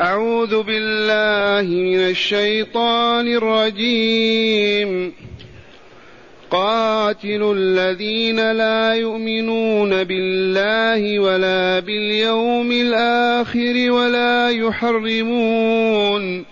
أعوذ 0.00 0.62
بالله 0.62 1.74
من 1.74 1.98
الشيطان 1.98 3.28
الرجيم. 3.28 5.12
قاتلوا 6.50 7.54
الذين 7.54 8.52
لا 8.52 8.94
يؤمنون 8.94 10.04
بالله 10.04 11.18
ولا 11.18 11.80
باليوم 11.80 12.72
الآخر 12.72 13.90
ولا 13.90 14.50
يحرمون. 14.50 16.44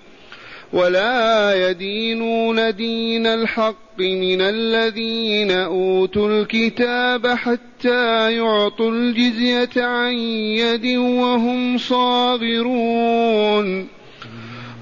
ولا 0.73 1.71
يدينون 1.71 2.75
دين 2.75 3.27
الحق 3.27 3.99
من 3.99 4.41
الذين 4.41 5.51
اوتوا 5.51 6.29
الكتاب 6.29 7.27
حتى 7.27 8.33
يعطوا 8.33 8.91
الجزيه 8.91 9.71
عن 9.77 10.13
يد 10.13 10.97
وهم 10.97 11.79
صاغرون 11.79 13.17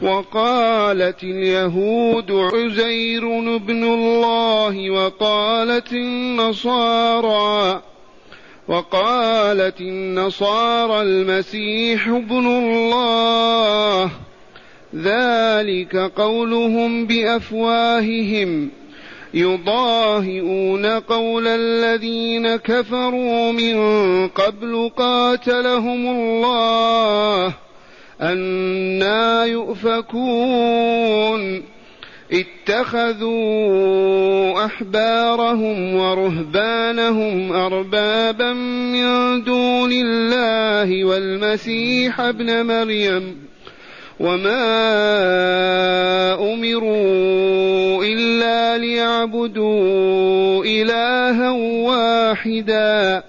وقالت 0.03 1.23
اليهود 1.23 2.31
عزير 2.31 3.25
بن 3.59 3.85
الله 3.85 4.91
وقالت 4.91 5.93
النصارى 5.93 7.83
وقالت 8.69 9.81
النصارى 9.81 11.03
المسيح 11.03 12.09
ابن 12.09 12.47
الله 12.47 14.11
ذلك 14.97 15.97
قولهم 15.97 17.07
بأفواههم. 17.07 18.71
يضاهئون 19.35 20.87
قول 20.87 21.49
الذين 21.49 22.57
كفروا 22.57 23.53
من 23.53 23.77
قبل 24.29 24.91
قاتلهم 24.97 26.07
الله 26.07 27.55
أنا 28.21 29.45
يؤفكون. 29.45 30.95
اتخذوا 32.33 33.35
أحبارهم 34.65 35.95
ورهبانهم 35.95 37.53
أربابا 37.53 38.53
من 38.53 39.43
دون 39.45 39.93
الله 39.93 41.05
والمسيح 41.05 42.21
ابن 42.21 42.67
مريم. 42.67 43.44
وما 44.21 44.65
امروا 46.55 48.05
الا 48.05 48.79
ليعبدوا 48.79 50.65
الها 50.65 51.51
واحدا 51.51 53.23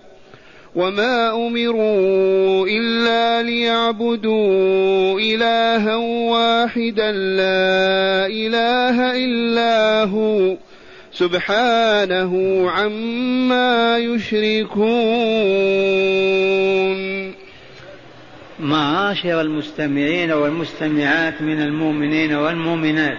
وما 0.75 1.47
امروا 1.47 2.67
الا 2.67 3.42
ليعبدوا 3.42 5.19
الها 5.19 5.95
واحدا 5.95 7.11
لا 7.11 8.27
اله 8.27 9.25
الا 9.25 10.03
هو 10.03 10.58
سبحانه 11.11 12.31
عما 12.72 13.97
يشركون 13.97 14.86
معاشر 18.59 19.42
المستمعين 19.42 20.31
والمستمعات 20.31 21.42
من 21.42 21.61
المؤمنين 21.61 22.34
والمؤمنات. 22.34 23.17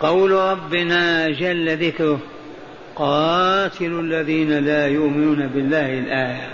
قول 0.00 0.30
ربنا 0.30 1.30
جل 1.30 1.86
ذكره 1.86 2.18
قاتلوا 2.96 4.02
الذين 4.02 4.58
لا 4.58 4.86
يؤمنون 4.86 5.46
بالله 5.46 5.98
الآية. 5.98 6.48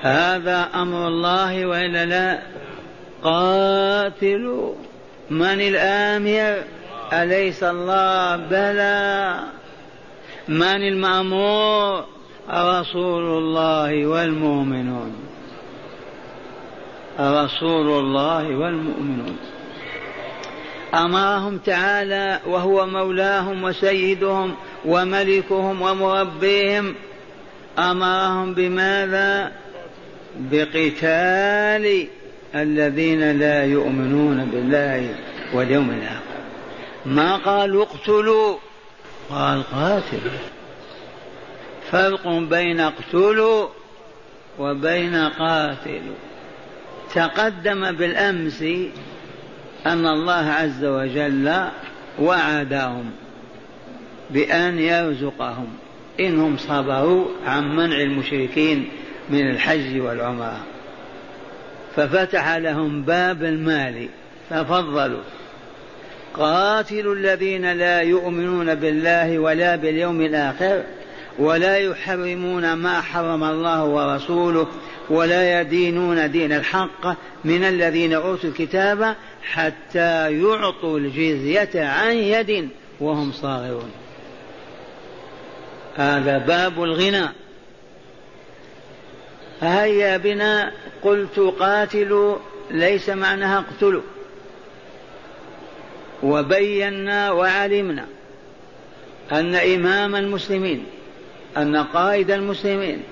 هذا 0.00 0.68
أمر 0.74 1.08
الله 1.08 1.66
وإلا 1.66 2.04
لا؟ 2.04 2.42
قاتلوا. 3.22 4.74
من 5.30 5.60
الآمر؟ 5.60 6.62
أليس 7.12 7.62
الله؟ 7.62 8.36
بلى. 8.36 9.34
من 10.48 10.62
المأمور؟ 10.62 12.04
رسول 12.50 13.38
الله 13.38 14.06
والمؤمنون. 14.06 15.29
رسول 17.20 17.88
الله 17.98 18.56
والمؤمنون. 18.56 19.36
امرهم 20.94 21.58
تعالى 21.58 22.40
وهو 22.46 22.86
مولاهم 22.86 23.64
وسيدهم 23.64 24.54
وملكهم 24.84 25.82
ومربيهم. 25.82 26.94
امرهم 27.78 28.54
بماذا؟ 28.54 29.52
بقتال 30.36 32.06
الذين 32.54 33.38
لا 33.38 33.64
يؤمنون 33.64 34.44
بالله 34.44 35.14
واليوم 35.54 35.90
الآخر. 35.90 36.40
ما 37.06 37.36
قالوا 37.36 37.82
اقتلوا؟ 37.82 38.56
قال 39.30 39.62
قاتلوا 39.62 40.40
فرق 41.90 42.28
بين 42.28 42.80
اقتلوا 42.80 43.68
وبين 44.58 45.16
قاتلوا. 45.16 46.29
تقدم 47.14 47.92
بالأمس 47.92 48.62
أن 49.86 50.06
الله 50.06 50.32
عز 50.32 50.84
وجل 50.84 51.64
وعدهم 52.18 53.10
بأن 54.30 54.78
يرزقهم 54.78 55.68
انهم 56.20 56.56
صبروا 56.56 57.26
عن 57.46 57.76
منع 57.76 57.96
المشركين 57.96 58.88
من 59.30 59.50
الحج 59.50 60.00
والعمرة. 60.00 60.60
ففتح 61.96 62.56
لهم 62.56 63.02
باب 63.02 63.44
المال 63.44 64.08
ففضلوا. 64.50 65.22
قاتلوا 66.34 67.14
الذين 67.14 67.72
لا 67.72 68.00
يؤمنون 68.00 68.74
بالله 68.74 69.38
ولا 69.38 69.76
باليوم 69.76 70.20
الآخر. 70.20 70.82
ولا 71.38 71.76
يحرمون 71.76 72.72
ما 72.72 73.00
حرم 73.00 73.44
الله 73.44 73.84
ورسوله 73.84 74.66
ولا 75.10 75.60
يدينون 75.60 76.30
دين 76.30 76.52
الحق 76.52 77.06
من 77.44 77.64
الذين 77.64 78.12
أوتوا 78.12 78.50
الكتاب 78.50 79.16
حتى 79.42 80.40
يعطوا 80.42 80.98
الجزية 80.98 81.70
عن 81.74 82.14
يد 82.14 82.68
وهم 83.00 83.32
صاغرون. 83.32 83.90
هذا 85.96 86.38
باب 86.38 86.82
الغنى. 86.82 87.28
هيا 89.60 90.16
بنا 90.16 90.72
قلت 91.02 91.38
قاتلوا 91.38 92.38
ليس 92.70 93.08
معناها 93.08 93.58
اقتلوا. 93.58 94.02
وبينا 96.22 97.30
وعلمنا 97.30 98.06
أن 99.32 99.54
إمام 99.54 100.16
المسلمين 100.16 100.86
أن 101.56 101.76
قائد 101.76 102.30
المسلمين 102.30 103.02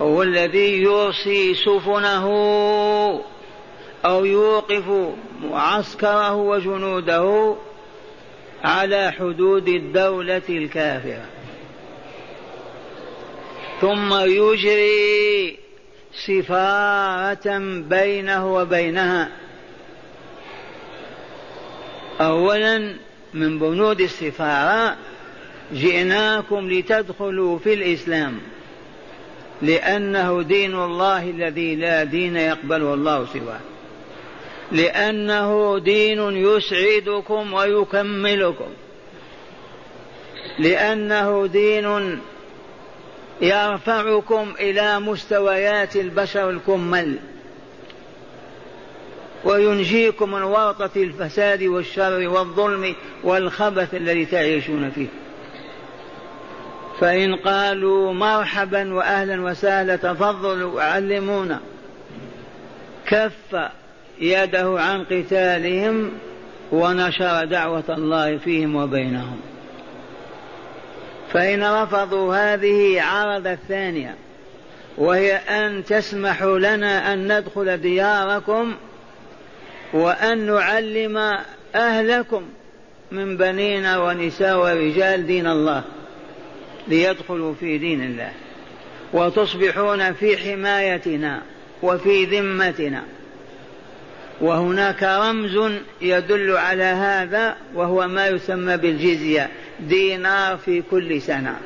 هو 0.00 0.22
الذي 0.22 0.82
يرسي 0.82 1.54
سفنه 1.54 2.26
أو 4.04 4.24
يوقف 4.24 4.84
معسكره 5.42 6.34
وجنوده 6.34 7.56
على 8.64 9.12
حدود 9.12 9.68
الدولة 9.68 10.42
الكافرة. 10.48 11.26
ثم 13.80 14.14
يجري 14.14 15.58
سفارة 16.26 17.58
بينه 17.88 18.54
وبينها. 18.54 19.28
أولا 22.20 22.96
من 23.34 23.58
بنود 23.58 24.00
السفارة 24.00 24.96
جئناكم 25.72 26.70
لتدخلوا 26.70 27.58
في 27.58 27.74
الإسلام 27.74 28.38
لأنه 29.62 30.42
دين 30.42 30.74
الله 30.74 31.30
الذي 31.30 31.76
لا 31.76 32.04
دين 32.04 32.36
يقبله 32.36 32.94
الله 32.94 33.26
سواه 33.26 33.60
لأنه 34.72 35.78
دين 35.78 36.20
يسعدكم 36.20 37.52
ويكملكم 37.52 38.68
لأنه 40.58 41.46
دين 41.46 42.18
يرفعكم 43.40 44.52
إلى 44.60 45.00
مستويات 45.00 45.96
البشر 45.96 46.50
الكمل 46.50 47.16
وينجيكم 49.44 50.32
من 50.32 50.42
ورطة 50.42 50.90
الفساد 50.96 51.62
والشر 51.62 52.28
والظلم 52.28 52.94
والخبث 53.24 53.94
الذي 53.94 54.24
تعيشون 54.24 54.90
فيه. 54.90 55.06
فإن 57.02 57.34
قالوا 57.34 58.12
مرحبا 58.12 58.94
وأهلا 58.94 59.42
وسهلا 59.42 59.96
تفضلوا 59.96 60.72
وعلمونا 60.74 61.60
كف 63.06 63.56
يده 64.20 64.80
عن 64.80 65.04
قتالهم 65.04 66.10
ونشر 66.72 67.44
دعوة 67.44 67.84
الله 67.88 68.38
فيهم 68.38 68.76
وبينهم. 68.76 69.40
فإن 71.32 71.64
رفضوا 71.64 72.36
هذه 72.36 73.02
عرض 73.02 73.46
الثانية 73.46 74.14
وهي 74.98 75.36
أن 75.36 75.84
تسمحوا 75.84 76.58
لنا 76.58 77.12
أن 77.12 77.38
ندخل 77.38 77.76
دياركم 77.76 78.74
وأن 79.92 80.46
نعلم 80.46 81.38
أهلكم 81.74 82.42
من 83.12 83.36
بنينا 83.36 83.98
ونساء 83.98 84.58
ورجال 84.58 85.26
دين 85.26 85.46
الله. 85.46 85.82
ليدخلوا 86.88 87.54
في 87.54 87.78
دين 87.78 88.02
الله 88.02 88.32
وتصبحون 89.12 90.12
في 90.12 90.36
حمايتنا 90.36 91.42
وفي 91.82 92.24
ذمتنا. 92.24 93.02
وهناك 94.40 95.02
رمز 95.02 95.72
يدل 96.00 96.56
على 96.56 96.84
هذا 96.84 97.56
وهو 97.74 98.08
ما 98.08 98.26
يسمى 98.26 98.76
بالجزية 98.76 99.48
دينار 99.80 100.56
في 100.56 100.82
كل 100.90 101.22
سنة. 101.22 101.56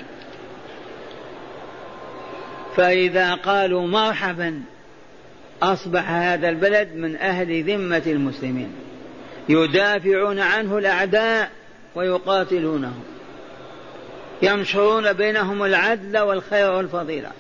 فإذا 2.77 3.35
قالوا 3.35 3.87
مرحبا 3.87 4.63
أصبح 5.63 6.11
هذا 6.11 6.49
البلد 6.49 6.89
من 6.95 7.17
أهل 7.17 7.65
ذمة 7.65 8.03
المسلمين. 8.07 8.73
يدافعون 9.49 10.39
عنه 10.39 10.79
الأعداء 10.79 11.51
ويقاتلونه. 11.95 12.95
ينشرون 14.43 15.13
بينهم 15.13 15.65
العدل 15.65 16.19
والخير 16.19 16.71
والفضيلة. 16.71 17.31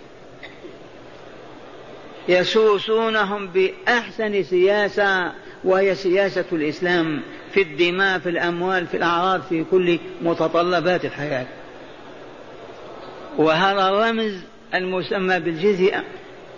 يسوسونهم 2.28 3.46
بأحسن 3.46 4.42
سياسة 4.42 5.32
وهي 5.64 5.94
سياسة 5.94 6.44
الإسلام 6.52 7.22
في 7.52 7.62
الدماء 7.62 8.18
في 8.18 8.28
الأموال 8.28 8.86
في 8.86 8.96
الأعراض 8.96 9.42
في 9.42 9.64
كل 9.70 9.98
متطلبات 10.22 11.04
الحياة. 11.04 11.46
وهذا 13.38 13.88
الرمز 13.88 14.40
المسمى 14.74 15.40
بالجزية 15.40 16.04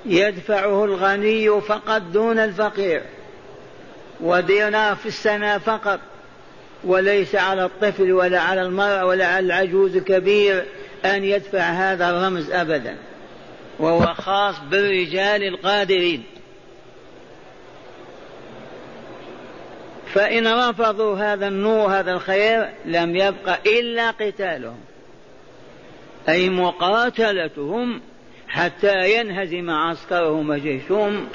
يدفعه 0.06 0.84
الغني 0.84 1.60
فقط 1.60 2.02
دون 2.02 2.38
الفقير. 2.38 3.02
ودينار 4.20 4.96
في 4.96 5.06
السنة 5.06 5.58
فقط 5.58 6.00
وليس 6.84 7.34
على 7.34 7.64
الطفل 7.64 8.12
ولا 8.12 8.40
على 8.40 8.62
المرأة 8.62 9.06
ولا 9.06 9.26
على 9.26 9.46
العجوز 9.46 9.96
الكبير 9.96 10.64
أن 11.04 11.24
يدفع 11.24 11.60
هذا 11.60 12.10
الرمز 12.10 12.50
أبدا. 12.50 12.96
وهو 13.78 14.14
خاص 14.14 14.54
بالرجال 14.70 15.42
القادرين. 15.42 16.22
فإن 20.14 20.46
رفضوا 20.46 21.16
هذا 21.16 21.48
النور 21.48 21.90
هذا 21.90 22.12
الخير 22.12 22.68
لم 22.84 23.16
يبق 23.16 23.66
إلا 23.66 24.10
قتالهم. 24.10 24.80
أي 26.28 26.48
مقاتلتهم 26.48 28.00
حتى 28.48 29.18
ينهزم 29.18 29.70
عسكرهم 29.70 30.50
وجيشهم 30.50 31.28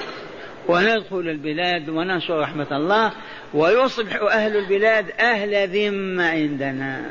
وندخل 0.68 1.28
البلاد 1.28 1.88
وننشر 1.88 2.40
رحمة 2.40 2.76
الله 2.76 3.12
ويصبح 3.54 4.22
أهل 4.22 4.56
البلاد 4.56 5.10
أهل 5.10 5.68
ذمة 5.68 6.30
عندنا. 6.30 7.10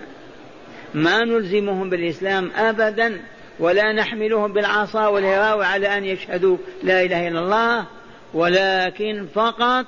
ما 0.93 1.23
نلزمهم 1.23 1.89
بالإسلام 1.89 2.51
أبدا 2.55 3.21
ولا 3.59 3.93
نحملهم 3.93 4.53
بالعصا 4.53 5.07
والهراء 5.07 5.61
على 5.61 5.97
أن 5.97 6.05
يشهدوا 6.05 6.57
لا 6.83 7.01
إله 7.01 7.27
إلا 7.27 7.39
الله 7.39 7.85
ولكن 8.33 9.27
فقط 9.33 9.85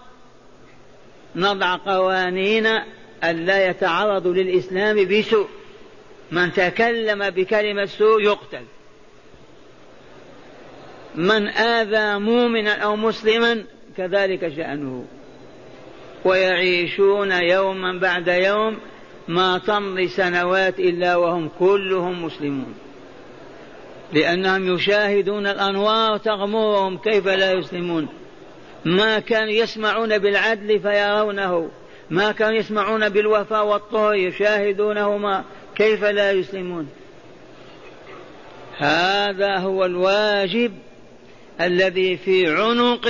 نضع 1.35 1.75
قوانين 1.75 2.67
ألا 3.23 3.69
يتعرضوا 3.69 4.33
للإسلام 4.33 5.07
بسوء. 5.07 5.47
من 6.31 6.53
تكلم 6.53 7.29
بكلمة 7.29 7.85
سوء 7.85 8.21
يقتل. 8.21 8.63
من 11.15 11.47
آذى 11.47 12.19
مؤمنا 12.19 12.73
أو 12.73 12.95
مسلما 12.95 13.63
كذلك 13.97 14.53
شأنه. 14.55 15.05
ويعيشون 16.25 17.31
يوما 17.31 17.99
بعد 17.99 18.27
يوم 18.27 18.77
ما 19.27 19.57
تمضي 19.57 20.07
سنوات 20.07 20.79
إلا 20.79 21.15
وهم 21.15 21.49
كلهم 21.59 22.25
مسلمون. 22.25 22.73
لأنهم 24.13 24.75
يشاهدون 24.75 25.47
الأنوار 25.47 26.17
تغمرهم 26.17 26.97
كيف 26.97 27.27
لا 27.27 27.51
يسلمون. 27.51 28.07
ما 28.85 29.19
كانوا 29.19 29.53
يسمعون 29.53 30.17
بالعدل 30.17 30.79
فيرونه. 30.79 31.69
ما 32.09 32.31
كانوا 32.31 32.57
يسمعون 32.57 33.09
بالوفاء 33.09 33.65
والطهر 33.65 34.15
يشاهدونهما 34.15 35.43
كيف 35.75 36.03
لا 36.03 36.31
يسلمون. 36.31 36.87
هذا 38.77 39.57
هو 39.57 39.85
الواجب 39.85 40.71
الذي 41.61 42.17
في 42.17 42.47
عنق 42.47 43.07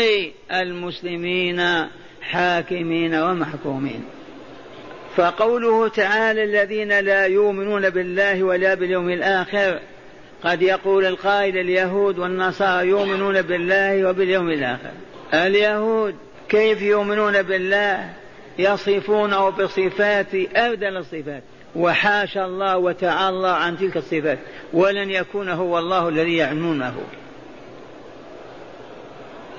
المسلمين 0.52 1.62
حاكمين 2.32 3.16
ومحكومين. 3.16 4.06
فقوله 5.16 5.88
تعالى 5.88 6.44
الذين 6.44 7.00
لا 7.00 7.26
يؤمنون 7.26 7.90
بالله 7.90 8.44
ولا 8.44 8.74
باليوم 8.74 9.10
الآخر 9.10 9.80
قد 10.44 10.62
يقول 10.62 11.06
القائل 11.06 11.58
اليهود 11.58 12.20
والنصارى 12.20 12.88
يؤمنون 12.88 13.42
بالله 13.42 14.10
وباليوم 14.10 14.50
الآخر. 14.50 14.92
اليهود 15.34 16.16
كيف 16.50 16.82
يؤمنون 16.82 17.42
بالله؟ 17.42 18.10
يصفونه 18.60 19.50
بصفات 19.50 20.36
أبدل 20.56 20.98
الصفات. 20.98 21.44
وحاشا 21.76 22.46
الله 22.46 22.78
وتعالى 22.78 23.48
عن 23.48 23.78
تلك 23.78 23.98
الصفات. 23.98 24.40
ولن 24.74 25.12
يكون 25.12 25.50
هو 25.50 25.80
الله 25.80 26.10
الذي 26.10 26.38
يعنونه. 26.38 26.96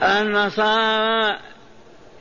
النصارى 0.03 1.37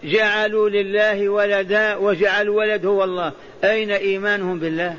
جعلوا 0.05 0.69
لله 0.69 1.29
ولدا 1.29 1.95
وجعلوا 1.95 2.57
ولد 2.57 2.85
هو 2.85 3.03
الله. 3.03 3.31
أين 3.63 3.91
إيمانهم 3.91 4.59
بالله؟ 4.59 4.95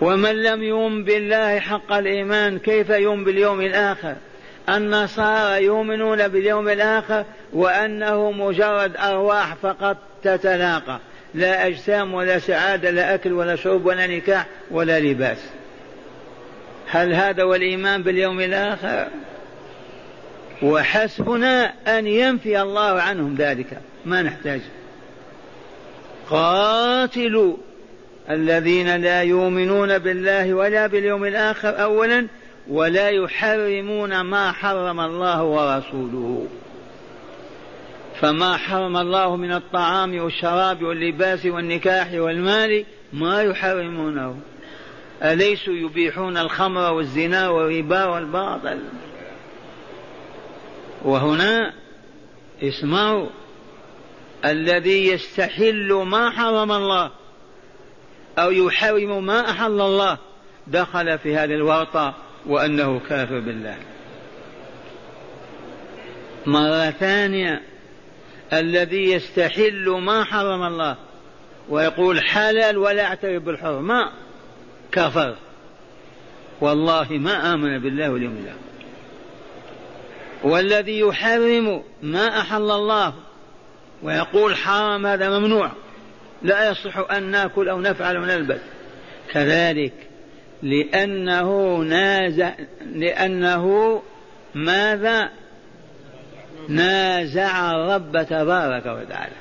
ومن 0.00 0.42
لم 0.42 0.62
يؤمن 0.62 1.04
بالله 1.04 1.60
حق 1.60 1.92
الإيمان 1.92 2.58
كيف 2.58 2.90
يؤمن 2.90 3.24
باليوم 3.24 3.60
الآخر؟ 3.60 4.14
النصارى 4.68 5.64
يؤمنون 5.64 6.28
باليوم 6.28 6.68
الآخر 6.68 7.24
وأنه 7.52 8.30
مجرد 8.30 8.96
أرواح 8.96 9.54
فقط 9.54 9.96
تتلاقى. 10.22 10.98
لا 11.34 11.66
أجسام 11.66 12.14
ولا 12.14 12.38
سعادة 12.38 12.90
لا 12.90 13.14
أكل 13.14 13.32
ولا 13.32 13.56
شرب 13.56 13.86
ولا 13.86 14.06
نكاح 14.06 14.46
ولا 14.70 15.00
لباس. 15.00 15.38
هل 16.90 17.14
هذا 17.14 17.42
هو 17.42 17.54
الإيمان 17.54 18.02
باليوم 18.02 18.40
الآخر؟ 18.40 19.08
وحسبنا 20.62 21.72
أن 21.98 22.06
ينفي 22.06 22.62
الله 22.62 23.02
عنهم 23.02 23.34
ذلك. 23.34 23.80
ما 24.06 24.22
نحتاج. 24.22 24.60
قاتلوا 26.30 27.56
الذين 28.30 28.96
لا 28.96 29.22
يؤمنون 29.22 29.98
بالله 29.98 30.54
ولا 30.54 30.86
باليوم 30.86 31.24
الآخر 31.24 31.82
أولا 31.82 32.26
ولا 32.68 33.08
يحرمون 33.08 34.20
ما 34.20 34.52
حرم 34.52 35.00
الله 35.00 35.42
ورسوله. 35.42 36.46
فما 38.20 38.56
حرم 38.56 38.96
الله 38.96 39.36
من 39.36 39.52
الطعام 39.52 40.18
والشراب 40.18 40.82
واللباس 40.82 41.46
والنكاح 41.46 42.12
والمال 42.12 42.84
ما 43.12 43.42
يحرمونه. 43.42 44.36
أليسوا 45.22 45.74
يبيحون 45.74 46.36
الخمر 46.36 46.92
والزنا 46.92 47.48
والربا 47.48 48.04
والباطل؟ 48.04 48.78
وهنا 51.04 51.72
اسمعوا 52.62 53.28
الذي 54.44 55.08
يستحل 55.08 55.92
ما 55.92 56.30
حرم 56.30 56.72
الله 56.72 57.10
أو 58.38 58.50
يحرم 58.50 59.26
ما 59.26 59.50
أحل 59.50 59.80
الله 59.80 60.18
دخل 60.66 61.18
في 61.18 61.36
هذه 61.36 61.54
الورطة 61.54 62.14
وأنه 62.46 63.00
كافر 63.08 63.40
بالله. 63.40 63.76
مرة 66.46 66.90
ثانية 66.90 67.62
الذي 68.52 69.12
يستحل 69.12 69.88
ما 69.88 70.24
حرم 70.24 70.62
الله 70.62 70.96
ويقول 71.68 72.20
حلال 72.20 72.78
ولا 72.78 73.04
أعترف 73.04 73.42
بالحرمة 73.42 74.12
كفر. 74.92 75.36
والله 76.60 77.06
ما 77.10 77.54
آمن 77.54 77.78
بالله 77.78 78.10
واليوم 78.10 78.36
الآخر. 78.36 78.67
والذي 80.42 81.00
يحرم 81.00 81.82
ما 82.02 82.40
أحل 82.40 82.70
الله 82.70 83.14
ويقول 84.02 84.56
حرام 84.56 85.06
هذا 85.06 85.38
ممنوع. 85.38 85.70
لا 86.42 86.70
يصح 86.70 87.10
أن 87.10 87.22
نأكل 87.22 87.68
أو 87.68 87.80
نفعل 87.80 88.16
أو 88.16 88.24
نلبس. 88.24 88.60
كذلك 89.32 89.92
لأنه 90.62 91.76
نازع 91.76 92.52
لأنه 92.94 94.02
ماذا؟ 94.54 95.30
نازع 96.68 97.70
الرب 97.70 98.22
تبارك 98.22 98.86
وتعالى. 98.86 99.36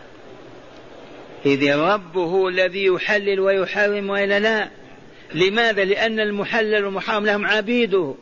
إذ 1.46 1.64
الرب 1.64 2.18
هو 2.18 2.50
الذي 2.50 2.86
يحلل 2.86 3.40
ويحرم 3.40 4.10
وإلا 4.10 4.40
لا. 4.40 4.68
لماذا؟ 5.34 5.86
لأن 5.86 6.20
المحلل 6.20 6.86
والمحرم 6.86 7.26
لهم 7.26 7.46
عبيده. 7.46 8.16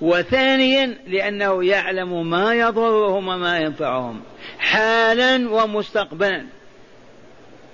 وثانيا 0.00 0.98
لأنه 1.06 1.64
يعلم 1.64 2.30
ما 2.30 2.54
يضرهم 2.54 3.28
وما 3.28 3.58
ينفعهم 3.58 4.20
حالا 4.58 5.50
ومستقبلا. 5.50 6.46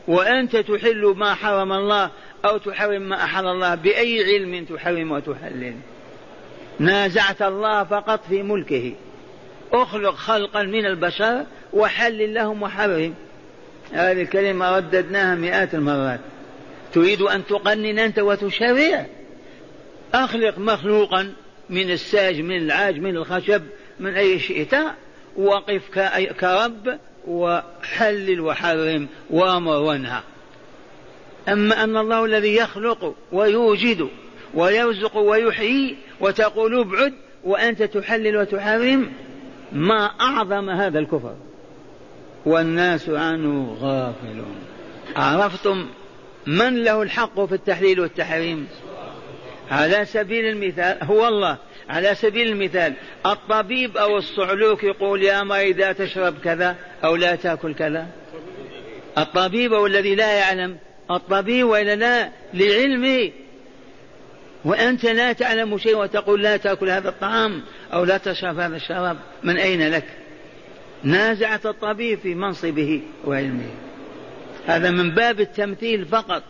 وأنت 0.08 0.56
تحل 0.56 1.14
ما 1.16 1.34
حرم 1.34 1.72
الله 1.72 2.10
أو 2.44 2.58
تحرم 2.58 3.02
ما 3.02 3.24
أحل 3.24 3.46
الله 3.46 3.74
بأي 3.74 4.24
علم 4.24 4.64
تحرم 4.64 5.12
وتحلل. 5.12 5.74
نازعت 6.78 7.42
الله 7.42 7.84
فقط 7.84 8.20
في 8.28 8.42
ملكه. 8.42 8.92
اخلق 9.72 10.14
خلقا 10.14 10.62
من 10.62 10.86
البشر 10.86 11.44
وحلل 11.72 12.34
لهم 12.34 12.62
وحرم. 12.62 13.14
هذه 13.92 14.22
الكلمة 14.22 14.76
رددناها 14.76 15.34
مئات 15.34 15.74
المرات. 15.74 16.20
تريد 16.92 17.22
أن 17.22 17.46
تقنن 17.46 17.98
أنت 17.98 18.18
وتشرع. 18.18 19.06
أخلق 20.14 20.58
مخلوقا 20.58 21.32
من 21.70 21.90
الساج 21.90 22.40
من 22.40 22.56
العاج 22.56 22.98
من 22.98 23.16
الخشب 23.16 23.62
من 24.00 24.14
أي 24.14 24.38
شئت 24.38 24.74
وقف 25.36 25.98
كرب 26.40 26.98
وحلل 27.26 28.40
وحرم 28.40 29.08
وأمر 29.30 29.82
وانهى. 29.82 30.20
أما 31.48 31.84
أن 31.84 31.96
الله 31.96 32.24
الذي 32.24 32.56
يخلق 32.56 33.14
ويوجد 33.32 34.08
ويرزق 34.54 35.16
ويحيي 35.16 35.96
وتقول 36.20 36.80
ابعد 36.80 37.12
وأنت 37.44 37.82
تحلل 37.82 38.36
وتحرم 38.36 39.12
ما 39.72 40.04
أعظم 40.20 40.70
هذا 40.70 40.98
الكفر. 40.98 41.34
والناس 42.46 43.08
عنه 43.08 43.76
غافلون. 43.80 44.56
عرفتم 45.16 45.86
من 46.46 46.84
له 46.84 47.02
الحق 47.02 47.44
في 47.44 47.54
التحليل 47.54 48.00
والتحريم؟ 48.00 48.66
على 49.70 50.04
سبيل 50.04 50.44
المثال 50.44 50.98
هو 51.02 51.28
الله 51.28 51.58
على 51.88 52.14
سبيل 52.14 52.48
المثال. 52.48 52.94
الطبيب 53.26 53.96
أو 53.96 54.18
الصعلوك 54.18 54.84
يقول 54.84 55.22
يا 55.22 55.42
مريض 55.42 55.94
تشرب 55.94 56.34
كذا 56.44 56.76
أو 57.04 57.16
لا 57.16 57.36
تأكل 57.36 57.74
كذا. 57.74 58.06
الطبيب 59.18 59.72
أو 59.72 59.86
الذي 59.86 60.14
لا 60.14 60.32
يعلم. 60.32 60.76
الطبيب 61.10 61.66
وإلا 61.66 61.96
لا 61.96 62.30
لعلمه 62.54 63.30
وأنت 64.64 65.04
لا 65.04 65.32
تعلم 65.32 65.78
شيء 65.78 65.96
وتقول 65.96 66.42
لا 66.42 66.56
تأكل 66.56 66.90
هذا 66.90 67.08
الطعام 67.08 67.62
أو 67.92 68.04
لا 68.04 68.16
تشرب 68.16 68.58
هذا 68.58 68.76
الشراب. 68.76 69.16
من 69.42 69.56
أين 69.56 69.90
لك؟ 69.90 70.04
نازعت 71.02 71.66
الطبيب 71.66 72.18
في 72.18 72.34
منصبه 72.34 73.02
وعلمه. 73.24 73.70
هذا 74.66 74.90
من 74.90 75.10
باب 75.10 75.40
التمثيل 75.40 76.06
فقط. 76.06 76.42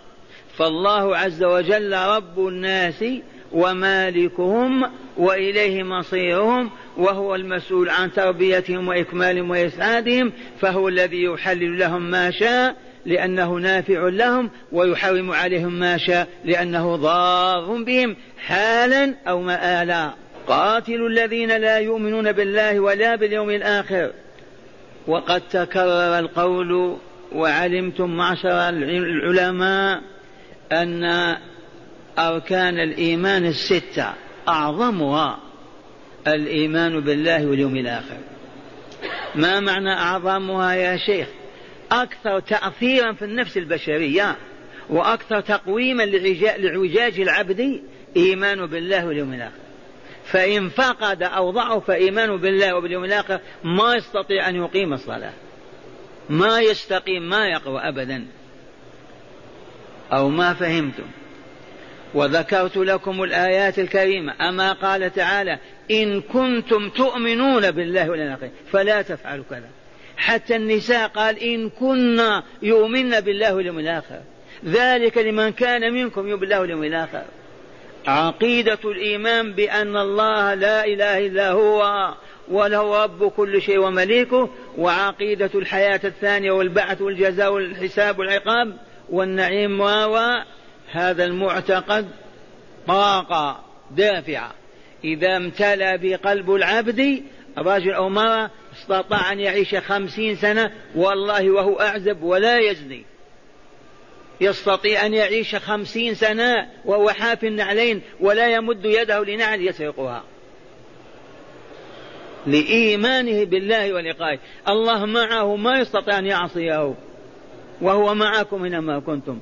فالله 0.59 1.17
عز 1.17 1.45
وجل 1.45 1.95
رب 1.95 2.49
الناس 2.49 3.05
ومالكهم 3.53 4.91
وإليه 5.17 5.83
مصيرهم 5.83 6.71
وهو 6.97 7.35
المسؤول 7.35 7.91
عن 7.91 8.13
تربيتهم 8.13 8.89
وإكمالهم 8.89 9.51
واسعادهم 9.51 10.33
فهو 10.61 10.89
الذي 10.89 11.23
يحلل 11.23 11.79
لهم 11.79 12.11
ما 12.11 12.31
شاء 12.31 12.77
لأنه 13.07 13.55
نافع 13.55 14.09
لهم 14.09 14.51
ويحرم 14.73 15.31
عليهم 15.31 15.73
ما 15.73 15.97
شاء 15.99 16.29
لأنه 16.45 16.97
ضار 16.97 17.83
بهم 17.83 18.17
حالا 18.39 19.15
أو 19.29 19.41
مآلا. 19.41 20.11
قاتلوا 20.47 21.09
الذين 21.09 21.57
لا 21.57 21.79
يؤمنون 21.79 22.33
بالله 22.33 22.81
ولا 22.81 23.17
باليوم 23.17 23.51
الآخر. 23.51 24.11
وقد 25.07 25.41
تكرر 25.41 26.19
القول 26.19 26.97
وعلمتم 27.33 28.17
معشر 28.17 28.69
العلماء 28.69 30.14
أن 30.75 31.05
أركان 32.19 32.81
الإيمان 32.81 33.47
الستة 33.47 34.13
أعظمها 34.49 35.39
الإيمان 36.27 37.01
بالله 37.01 37.47
واليوم 37.47 37.77
الآخر. 37.77 38.19
ما 39.35 39.61
معنى 39.61 39.93
أعظمها 39.93 40.75
يا 40.75 40.97
شيخ؟ 40.97 41.29
أكثر 41.93 42.41
تأثيرا 42.41 43.13
في 43.13 43.25
النفس 43.25 43.57
البشرية 43.57 44.37
وأكثر 44.91 45.41
تقويما 45.41 46.03
لعجاج 46.03 47.21
العبد 47.21 47.83
إيمان 48.17 48.67
بالله 48.67 49.07
واليوم 49.07 49.35
الآخر. 49.35 49.65
فإن 50.25 50.69
فقد 50.69 51.23
أو 51.23 51.51
ضعف 51.51 51.91
إيمانه 51.91 52.37
بالله 52.37 52.77
وباليوم 52.77 53.05
الآخر 53.05 53.41
ما 53.65 53.95
يستطيع 53.95 54.49
أن 54.49 54.57
يقيم 54.57 54.93
الصلاة. 54.93 55.33
ما 56.31 56.61
يستقيم 56.61 57.29
ما 57.29 57.47
يقوى 57.47 57.81
أبدا. 57.81 58.27
أو 60.13 60.29
ما 60.29 60.55
فهمتم. 60.55 61.05
وذكرت 62.15 62.77
لكم 62.77 63.23
الآيات 63.23 63.79
الكريمة. 63.79 64.35
أما 64.49 64.73
قال 64.73 65.15
تعالى 65.15 65.59
إن 65.91 66.21
كنتم 66.21 66.89
تؤمنون 66.89 67.71
بالله 67.71 68.11
والآخر 68.11 68.49
فلا 68.73 69.03
تفعلوا 69.03 69.45
كذا. 69.51 69.69
حتى 70.17 70.57
النساء 70.57 71.09
قال 71.09 71.39
إن 71.39 71.71
كنا 71.71 72.43
يؤمن 72.63 73.21
بالله 73.21 73.55
واليوم 73.55 73.79
الآخر. 73.79 74.21
ذلك 74.67 75.19
لمن 75.19 75.53
كان 75.53 75.93
منكم 75.95 76.29
يؤمن 76.29 76.41
بالله 76.41 76.61
واليوم 76.61 76.85
الآخر. 76.85 77.23
عقيدة 78.07 78.79
الإيمان 78.85 79.53
بأن 79.53 79.97
الله 79.97 80.55
لا 80.55 80.85
إله 80.85 81.27
إلا 81.27 81.51
هو 81.51 82.15
وله 82.49 83.05
رب 83.05 83.29
كل 83.29 83.63
شيء 83.63 83.79
ومليكه. 83.79 84.51
وعقيدة 84.79 85.51
الحياة 85.55 86.01
الثانية 86.05 86.53
والبعث 86.53 87.03
والجزاء 87.03 87.53
والحساب 87.53 88.19
والعقاب. 88.19 88.77
والنعيم 89.15 89.81
و 89.81 90.19
هذا 90.91 91.25
المعتقد 91.25 92.09
طاقة 92.87 93.65
دافعة 93.91 94.53
إذا 95.05 95.37
امتلأ 95.37 95.97
بقلب 95.97 96.55
العبد 96.55 97.23
رجل 97.59 97.93
أو 97.93 98.09
مرأة 98.09 98.51
استطاع 98.73 99.33
أن 99.33 99.41
يعيش 99.41 99.75
خمسين 99.75 100.37
سنة 100.37 100.73
والله 100.95 101.51
وهو 101.51 101.81
أعزب 101.81 102.23
ولا 102.23 102.59
يزني 102.59 103.05
يستطيع 104.41 105.07
أن 105.07 105.15
يعيش 105.15 105.55
خمسين 105.55 106.15
سنة 106.15 106.69
وهو 106.85 107.11
حاف 107.11 107.45
النعلين 107.45 108.03
ولا 108.21 108.49
يمد 108.49 108.85
يده 108.85 109.25
لنعل 109.25 109.61
يسرقها. 109.61 110.25
لإيمانه 112.47 113.45
بالله 113.45 113.93
ولقائه. 113.93 114.39
الله 114.69 115.07
معه 115.07 115.57
ما 115.57 115.79
يستطيع 115.79 116.19
أن 116.19 116.27
يعصيه. 116.27 116.95
وهو 117.81 118.15
معكم 118.15 118.65
إنما 118.65 118.99
كنتم. 118.99 119.39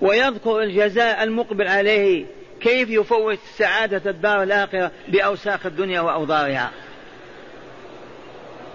ويذكر 0.00 0.62
الجزاء 0.62 1.22
المقبل 1.22 1.68
عليه 1.68 2.26
كيف 2.60 2.90
يفوت 2.90 3.38
سعادة 3.56 4.10
الدار 4.10 4.42
الآخرة 4.42 4.90
بأوساخ 5.08 5.66
الدنيا 5.66 6.00
وأوضارها 6.00 6.70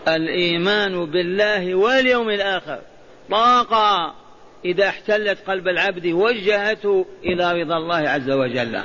الإيمان 0.07 1.05
بالله 1.05 1.75
واليوم 1.75 2.29
الآخر. 2.29 2.79
طاقة 3.31 4.15
إذا 4.65 4.87
احتلت 4.87 5.37
قلب 5.47 5.67
العبد 5.67 6.07
وجهته 6.07 7.05
إلى 7.23 7.61
رضا 7.61 7.77
الله 7.77 8.09
عز 8.09 8.29
وجل. 8.29 8.79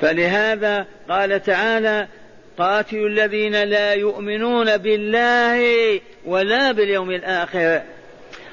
فلهذا 0.00 0.86
قال 1.08 1.42
تعالى 1.42 2.08
قاتلوا 2.58 3.08
الذين 3.08 3.64
لا 3.64 3.92
يؤمنون 3.92 4.76
بالله 4.76 5.60
ولا 6.26 6.72
باليوم 6.72 7.10
الآخر 7.10 7.82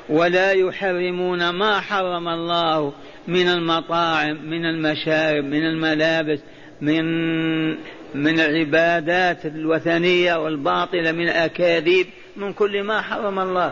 ولا 0.10 0.52
يحرمون 0.52 1.50
ما 1.50 1.80
حرم 1.80 2.28
الله 2.28 2.94
من 3.28 3.48
المطاعم 3.48 4.50
من 4.50 4.66
المشارب 4.66 5.44
من 5.44 5.66
الملابس 5.66 6.40
من 6.82 7.06
من 8.16 8.40
العبادات 8.40 9.46
الوثنية 9.46 10.36
والباطلة 10.36 11.12
من 11.12 11.28
الأكاذيب 11.28 12.08
من 12.36 12.54
كل 12.54 12.84
ما 12.84 13.02
حرم 13.02 13.40
الله. 13.40 13.72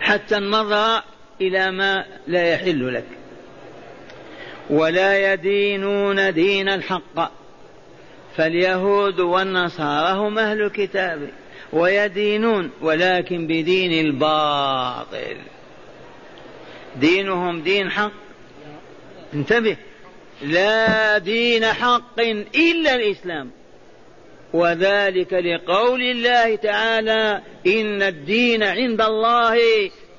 حتى 0.00 0.36
النظر 0.38 1.02
إلى 1.40 1.70
ما 1.70 2.04
لا 2.26 2.52
يحل 2.52 2.94
لك. 2.94 3.04
ولا 4.70 5.32
يدينون 5.32 6.32
دين 6.32 6.68
الحق. 6.68 7.30
فاليهود 8.38 9.20
والنصارى 9.20 10.18
هم 10.18 10.38
أهل 10.38 10.62
الكتاب 10.62 11.30
ويدينون 11.72 12.70
ولكن 12.80 13.46
بدين 13.46 14.06
الباطل. 14.06 15.36
دينهم 16.96 17.60
دين 17.60 17.90
حق. 17.90 18.12
انتبه. 19.34 19.76
لا 20.42 21.18
دين 21.18 21.66
حق 21.66 22.20
إلا 22.54 22.94
الإسلام. 22.94 23.50
وذلك 24.52 25.32
لقول 25.32 26.02
الله 26.02 26.56
تعالى 26.56 27.42
إن 27.66 28.02
الدين 28.02 28.62
عند 28.62 29.00
الله 29.00 29.58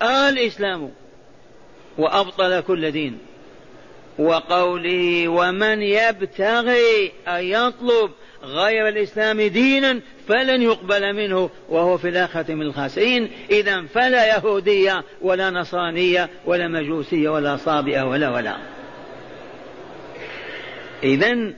الإسلام. 0.01 0.91
وأبطل 1.97 2.61
كل 2.61 2.91
دين. 2.91 3.28
وقوله 4.19 5.27
ومن 5.27 5.81
يبتغي 5.81 7.11
أن 7.27 7.43
يطلب 7.43 8.11
غير 8.43 8.87
الإسلام 8.87 9.41
دينا 9.41 9.99
فلن 10.27 10.61
يقبل 10.61 11.13
منه 11.13 11.49
وهو 11.69 11.97
في 11.97 12.09
الآخرة 12.09 12.53
من 12.53 12.61
الخاسرين. 12.61 13.31
إذا 13.51 13.85
فلا 13.93 14.35
يهودية 14.35 15.03
ولا 15.21 15.49
نصرانية 15.49 16.29
ولا 16.45 16.67
مجوسية 16.67 17.29
ولا 17.29 17.57
صابئة 17.57 18.03
ولا 18.03 18.29
ولا. 18.29 18.55
إذا 21.03 21.53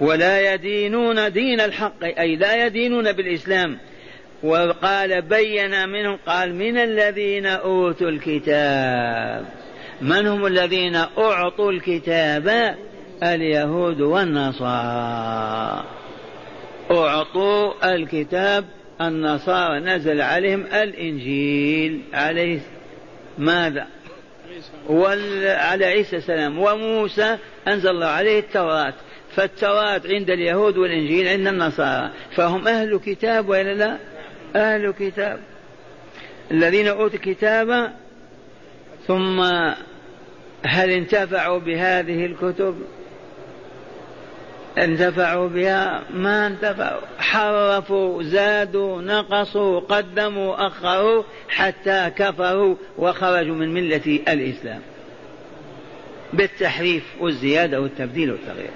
ولا 0.00 0.54
يدينون 0.54 1.32
دين 1.32 1.60
الحق 1.60 2.04
أي 2.04 2.36
لا 2.36 2.66
يدينون 2.66 3.12
بالإسلام. 3.12 3.78
وقال 4.42 5.22
بين 5.22 5.88
منهم 5.88 6.18
قال 6.26 6.54
من 6.54 6.78
الذين 6.78 7.46
أوتوا 7.46 8.08
الكتاب. 8.08 9.60
من 10.00 10.26
هم 10.26 10.46
الذين 10.46 10.96
أعطوا 11.18 11.72
الكتاب؟ 11.72 12.76
اليهود 13.22 14.00
والنصارى. 14.00 15.84
أعطوا 16.90 17.94
الكتاب 17.94 18.64
النصارى 19.00 19.80
نزل 19.80 20.20
عليهم 20.20 20.66
الإنجيل 20.66 22.02
عليه 22.14 22.60
ماذا؟ 23.38 23.86
على 25.44 25.84
عيسى 25.84 26.16
السلام. 26.16 26.58
وموسى 26.58 27.38
أنزل 27.68 27.90
الله 27.90 28.06
عليه 28.06 28.38
التوراة. 28.38 28.94
فالتوراة 29.36 30.00
عند 30.04 30.30
اليهود 30.30 30.76
والإنجيل 30.76 31.28
عند 31.28 31.46
النصارى. 31.46 32.10
فهم 32.36 32.68
أهل 32.68 32.98
كتاب 32.98 33.48
وإلا 33.48 33.74
لا؟ 33.74 33.98
أهل 34.56 34.92
كتاب. 34.98 35.40
الذين 36.50 36.88
أوتوا 36.88 37.18
الكتاب 37.18 37.92
ثم 39.06 39.40
هل 40.62 40.90
انتفعوا 40.90 41.58
بهذه 41.58 42.26
الكتب؟ 42.26 42.76
انتفعوا 44.78 45.48
بها؟ 45.48 46.02
ما 46.10 46.46
انتفعوا. 46.46 47.00
حرفوا 47.18 48.22
زادوا 48.22 49.02
نقصوا 49.02 49.80
قدموا 49.80 50.66
أخروا 50.66 51.22
حتى 51.48 52.10
كفروا 52.16 52.74
وخرجوا 52.98 53.54
من 53.54 53.74
ملة 53.74 54.20
الإسلام 54.28 54.80
بالتحريف 56.32 57.04
والزيادة 57.20 57.80
والتبديل 57.80 58.30
والتغيير. 58.30 58.70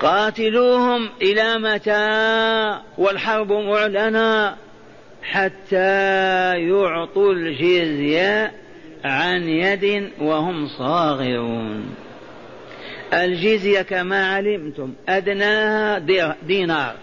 قاتلوهم 0.00 1.08
إلى 1.22 1.58
متى؟ 1.58 2.80
والحرب 2.98 3.52
معلنة 3.52 4.56
حتى 5.22 6.52
يعطوا 6.68 7.32
الجزية 7.32 8.63
عن 9.04 9.48
يد 9.48 10.10
وهم 10.18 10.68
صاغرون. 10.68 11.94
الجزية 13.12 13.82
كما 13.82 14.34
علمتم 14.34 14.92
أدناها 15.08 15.98
دينار. 16.46 16.94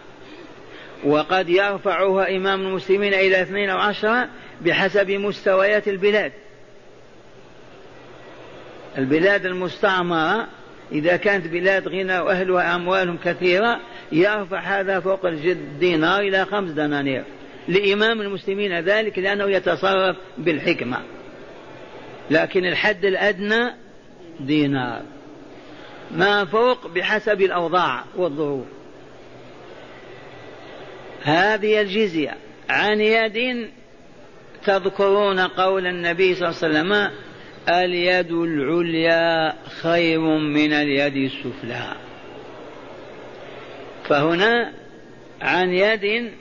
وقد 1.05 1.49
يرفعها 1.49 2.35
إمام 2.37 2.61
المسلمين 2.61 3.13
إلى 3.13 3.41
اثنين 3.41 3.69
أو 3.69 3.77
عشرة 3.77 4.29
بحسب 4.61 5.11
مستويات 5.11 5.87
البلاد. 5.87 6.31
البلاد 8.97 9.45
المستعمرة 9.45 10.47
إذا 10.91 11.15
كانت 11.15 11.47
بلاد 11.47 11.87
غنى 11.87 12.19
وأهلها 12.19 12.75
أموالهم 12.75 13.17
كثيرة 13.17 13.79
يرفع 14.11 14.59
هذا 14.59 14.99
فوق 14.99 15.25
الدينار 15.25 16.19
إلى 16.19 16.45
خمس 16.45 16.71
دنانير. 16.71 17.23
لإمام 17.67 18.21
المسلمين 18.21 18.79
ذلك 18.79 19.19
لأنه 19.19 19.49
يتصرف 19.49 20.17
بالحكمة. 20.37 20.97
لكن 22.31 22.65
الحد 22.65 23.05
الأدنى 23.05 23.73
دينار. 24.39 25.01
ما 26.11 26.45
فوق 26.45 26.87
بحسب 26.87 27.41
الأوضاع 27.41 28.03
والظروف. 28.15 28.65
هذه 31.23 31.81
الجزية 31.81 32.35
عن 32.69 33.01
يد 33.01 33.69
تذكرون 34.65 35.39
قول 35.39 35.87
النبي 35.87 36.35
صلى 36.35 36.49
الله 36.49 36.57
عليه 36.63 36.67
وسلم 36.67 37.11
اليد 37.69 38.31
العليا 38.31 39.53
خير 39.81 40.19
من 40.37 40.73
اليد 40.73 41.15
السفلى. 41.15 41.93
فهنا 44.09 44.71
عن 45.41 45.69
يد 45.69 46.31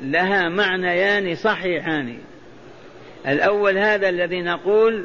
لها 0.00 0.48
معنيان 0.48 1.34
صحيحان. 1.34 2.18
الأول 3.26 3.78
هذا 3.78 4.08
الذي 4.08 4.42
نقول 4.42 5.04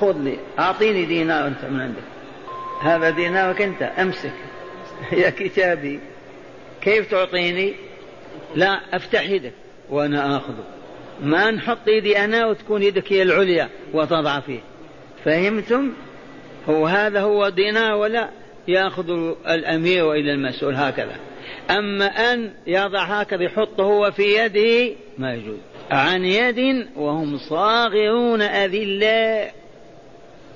خذ 0.00 0.18
لي 0.18 0.36
أعطيني 0.58 1.04
دينار 1.04 1.46
أنت 1.46 1.64
من 1.64 1.80
عندك. 1.80 2.02
هذا 2.82 3.10
دينارك 3.10 3.62
أنت 3.62 3.82
أمسك. 3.82 4.32
يا 5.12 5.30
كتابي 5.30 6.00
كيف 6.80 7.10
تعطيني؟ 7.10 7.74
لا 8.54 8.80
أفتح 8.92 9.30
يدك 9.30 9.52
وأنا 9.90 10.36
آخذه. 10.36 10.64
ما 11.22 11.50
نحط 11.50 11.88
يدي 11.88 12.24
أنا 12.24 12.46
وتكون 12.46 12.82
يدك 12.82 13.12
هي 13.12 13.22
العليا 13.22 13.68
وتضع 13.92 14.40
فيه. 14.40 14.60
فهمتم؟ 15.24 15.92
هو 16.68 16.86
هذا 16.86 17.20
هو 17.20 17.48
دينار 17.48 17.94
ولا؟ 17.94 18.30
يأخذ 18.68 19.10
الأمير 19.48 20.12
إلى 20.12 20.32
المسؤول 20.32 20.74
هكذا. 20.74 21.16
أما 21.70 22.06
أن 22.06 22.52
يضع 22.66 23.02
هكذا 23.02 23.42
يحطه 23.42 23.82
هو 23.82 24.10
في 24.10 24.22
يده 24.22 24.96
ما 25.18 25.34
يجوز. 25.34 25.58
عن 25.90 26.24
يد 26.24 26.86
وهم 26.96 27.38
صاغرون 27.38 28.42
أذلاء 28.42 29.59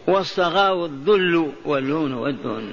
والصغار 0.06 0.84
الذل 0.84 1.52
واللون 1.64 2.14
والدون 2.14 2.72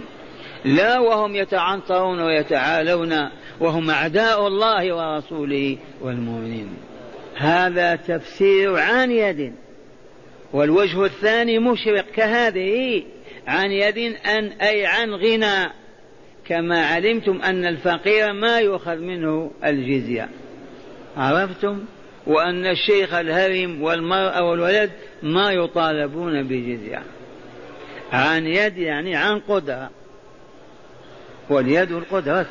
لا 0.65 0.99
وهم 0.99 1.35
يتعنطرون 1.35 2.21
ويتعالون 2.21 3.29
وهم 3.59 3.89
أعداء 3.89 4.47
الله 4.47 4.93
ورسوله 4.95 5.77
والمؤمنين. 6.01 6.69
هذا 7.35 7.95
تفسير 7.95 8.77
عن 8.77 9.11
يد. 9.11 9.53
والوجه 10.53 11.05
الثاني 11.05 11.59
مشرق 11.59 12.05
كهذه 12.15 13.03
عن 13.47 13.71
يد 13.71 13.97
أن 14.25 14.45
أي 14.45 14.85
عن 14.85 15.13
غنى. 15.13 15.71
كما 16.45 16.85
علمتم 16.85 17.41
أن 17.41 17.65
الفقير 17.65 18.33
ما 18.33 18.59
يؤخذ 18.59 18.95
منه 18.95 19.51
الجزية. 19.63 20.29
عرفتم؟ 21.17 21.79
وأن 22.27 22.65
الشيخ 22.65 23.13
الهرم 23.13 23.81
والمرأة 23.81 24.43
والولد 24.43 24.91
ما 25.23 25.51
يطالبون 25.51 26.43
بجزية 26.43 27.03
عن 28.11 28.47
يد 28.47 28.77
يعني 28.77 29.15
عن 29.15 29.39
قدرة. 29.39 29.89
واليد 31.49 31.91
القدرة. 31.91 32.47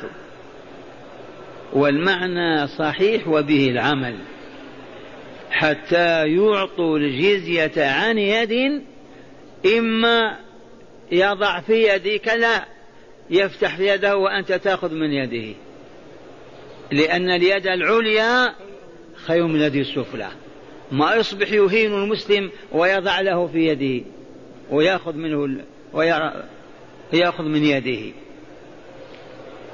والمعنى 1.73 2.67
صحيح 2.67 3.27
وبه 3.27 3.67
العمل. 3.67 4.15
حتى 5.51 6.27
يعطوا 6.27 6.97
الجزية 6.97 7.71
عن 7.77 8.17
يد 8.17 8.81
إما 9.77 10.37
يضع 11.11 11.59
في 11.59 11.93
يدك 11.93 12.27
لا 12.27 12.65
يفتح 13.29 13.79
يده 13.79 14.17
وأنت 14.17 14.51
تأخذ 14.53 14.93
من 14.93 15.11
يده. 15.11 15.55
لأن 16.91 17.29
اليد 17.29 17.67
العليا 17.67 18.55
خير 19.15 19.47
من 19.47 19.55
اليد 19.55 19.75
السفلى. 19.75 20.27
ما 20.91 21.15
يصبح 21.15 21.51
يهين 21.51 21.93
المسلم 21.93 22.51
ويضع 22.71 23.21
له 23.21 23.47
في 23.47 23.67
يده. 23.67 24.05
ويأخذ 24.71 25.15
منه 25.15 25.63
ويأخذ 25.93 27.43
من 27.43 27.63
يده 27.65 28.13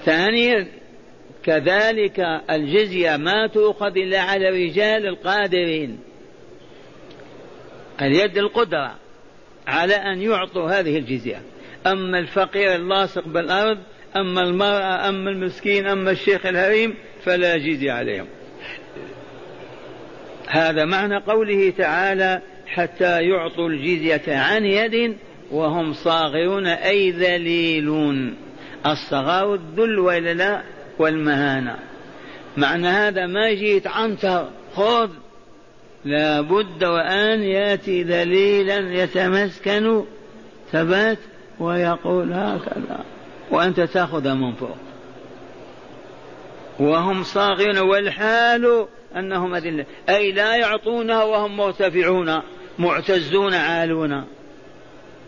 ثانيا 0.05 0.67
كذلك 1.43 2.19
الجزية 2.49 3.17
ما 3.17 3.47
تؤخذ 3.47 3.97
إلا 3.97 4.19
على 4.21 4.49
الرجال 4.49 5.07
القادرين. 5.07 5.99
اليد 8.01 8.37
القدرة 8.37 8.95
على 9.67 9.93
أن 9.93 10.21
يعطوا 10.21 10.69
هذه 10.69 10.97
الجزية. 10.97 11.41
أما 11.87 12.19
الفقير 12.19 12.75
اللاصق 12.75 13.27
بالأرض 13.27 13.77
أما 14.15 14.41
المرأة 14.41 15.09
أما 15.09 15.29
المسكين 15.29 15.87
أما 15.87 16.11
الشيخ 16.11 16.45
الهريم 16.45 16.95
فلا 17.23 17.57
جزية 17.57 17.91
عليهم. 17.91 18.27
هذا 20.47 20.85
معنى 20.85 21.17
قوله 21.17 21.69
تعالى 21.77 22.41
حتى 22.67 23.21
يعطوا 23.21 23.69
الجزية 23.69 24.37
عن 24.37 24.65
يد 24.65 25.17
وهم 25.51 25.93
صاغرون 25.93 26.67
أي 26.67 27.11
ذليلون. 27.11 28.35
الصغار 28.85 29.53
الذل 29.53 29.99
وإلا 29.99 30.33
لا 30.33 30.61
والمهانة. 30.99 31.79
معنى 32.57 32.87
هذا 32.87 33.25
ما 33.25 33.53
جيت 33.53 33.87
عنتر 33.87 34.49
خذ. 34.75 35.09
لا 36.05 36.41
بد 36.41 36.83
وأن 36.83 37.41
يأتي 37.41 38.03
ذليلا 38.03 39.03
يتمسكن. 39.03 40.03
ثبات 40.71 41.17
ويقول 41.59 42.33
هكذا. 42.33 43.05
وأنت 43.51 43.79
تأخذ 43.79 44.33
من 44.33 44.53
فوق. 44.53 44.77
وهم 46.79 47.23
صاغرون 47.23 47.77
والحال 47.77 48.87
أنهم 49.15 49.55
أذلة. 49.55 49.85
أي 50.09 50.31
لا 50.31 50.55
يعطونها 50.55 51.23
وهم 51.23 51.57
مرتفعون. 51.57 52.41
معتزون 52.79 53.53
عالون. 53.53 54.25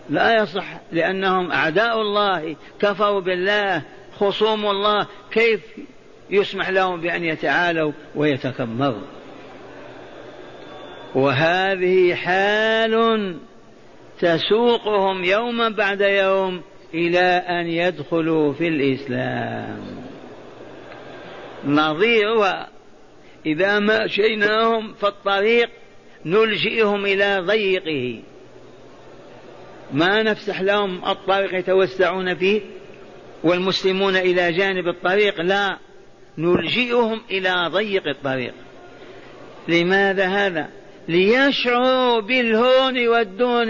لا 0.09 0.43
يصح 0.43 0.65
لأنهم 0.91 1.51
أعداء 1.51 2.01
الله 2.01 2.55
كفروا 2.79 3.21
بالله 3.21 3.81
خصوم 4.19 4.65
الله. 4.65 5.07
كيف 5.31 5.61
يسمح 6.29 6.69
لهم 6.69 7.01
بأن 7.01 7.23
يتعالوا 7.23 7.91
ويتكبروا؟ 8.15 9.01
وهذه 11.15 12.15
حال 12.15 13.35
تسوقهم 14.19 15.23
يوما 15.23 15.69
بعد 15.69 16.01
يوم 16.01 16.61
إلى 16.93 17.27
أن 17.29 17.67
يدخلوا 17.67 18.53
في 18.53 18.67
الإسلام. 18.67 19.99
نظيرها 21.65 22.69
إذا 23.45 23.79
ما 23.79 24.07
شيناهم 24.07 24.93
في 24.93 25.07
الطريق 25.07 25.69
نلجئهم 26.25 27.05
إلى 27.05 27.39
ضيقه. 27.39 28.19
ما 29.93 30.23
نفسح 30.23 30.61
لهم 30.61 31.05
الطريق 31.05 31.53
يتوسعون 31.53 32.35
فيه 32.35 32.61
والمسلمون 33.43 34.15
إلى 34.15 34.51
جانب 34.51 34.87
الطريق 34.87 35.41
لا 35.41 35.77
نلجئهم 36.37 37.21
إلى 37.31 37.67
ضيق 37.67 38.07
الطريق. 38.07 38.53
لماذا 39.67 40.27
هذا؟ 40.27 40.69
ليشعروا 41.07 42.21
بالهون 42.21 43.07
والدون 43.07 43.67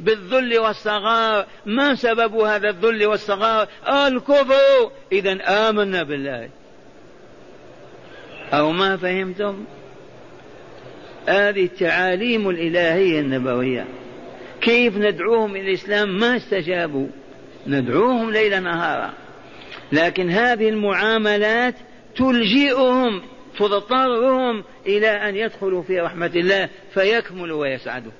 بالذل 0.00 0.58
والصغار. 0.58 1.46
ما 1.66 1.94
سبب 1.94 2.36
هذا 2.36 2.70
الذل 2.70 3.06
والصغار؟ 3.06 3.68
الكفر. 3.88 4.90
إذا 5.12 5.38
آمنا 5.68 6.02
بالله. 6.02 6.48
أو 8.52 8.72
ما 8.72 8.96
فهمتم؟ 8.96 9.64
هذه 11.28 11.64
التعاليم 11.64 12.50
الإلهية 12.50 13.20
النبوية. 13.20 13.84
كيف 14.60 14.96
ندعوهم 14.96 15.56
إلى 15.56 15.68
الإسلام؟ 15.68 16.18
ما 16.18 16.36
استجابوا. 16.36 17.06
ندعوهم 17.66 18.30
ليل 18.30 18.62
نهارا. 18.62 19.12
لكن 19.92 20.30
هذه 20.30 20.68
المعاملات 20.68 21.74
تلجئهم 22.16 23.22
تضطرهم 23.58 24.64
إلى 24.86 25.08
أن 25.08 25.36
يدخلوا 25.36 25.82
في 25.82 26.00
رحمة 26.00 26.30
الله 26.36 26.68
فيكملوا 26.94 27.60
ويسعدوا. 27.60 28.12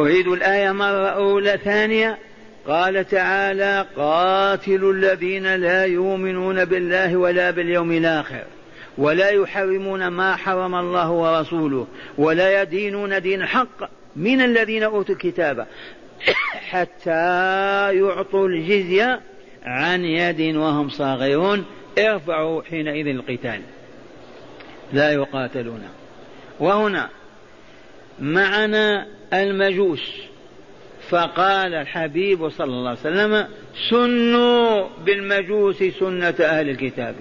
أعيد 0.00 0.28
الآية 0.28 0.72
مرة 0.72 1.08
أولى 1.08 1.58
ثانية. 1.64 2.18
قال 2.66 3.08
تعالى 3.08 3.86
قاتلوا 3.96 4.92
الذين 4.92 5.54
لا 5.54 5.84
يؤمنون 5.84 6.64
بالله 6.64 7.16
ولا 7.16 7.50
باليوم 7.50 7.92
الآخر. 7.92 8.44
ولا 8.98 9.30
يحرمون 9.30 10.08
ما 10.08 10.36
حرم 10.36 10.74
الله 10.74 11.10
ورسوله 11.10 11.86
ولا 12.18 12.62
يدينون 12.62 13.20
دين 13.20 13.42
الحق 13.42 13.90
من 14.16 14.40
الذين 14.40 14.82
أوتوا 14.82 15.14
الكتاب 15.14 15.66
حتى 16.70 17.10
يعطوا 17.94 18.48
الجزية 18.48 19.20
عن 19.62 20.04
يد 20.04 20.56
وهم 20.56 20.88
صاغرون. 20.88 21.64
ارفعوا 21.98 22.62
حينئذ 22.62 23.06
القتال. 23.06 23.60
لا 24.92 25.12
يقاتلون. 25.12 25.82
وهنا 26.60 27.08
معنا 28.20 29.06
المجوس. 29.32 30.12
فقال 31.08 31.74
الحبيب 31.74 32.48
صلى 32.48 32.66
الله 32.66 32.88
عليه 32.88 33.00
وسلم 33.00 33.48
سنوا 33.90 34.88
بالمجوس 35.04 35.82
سنة 35.82 36.34
أهل 36.40 36.68
الكتاب. 36.68 37.14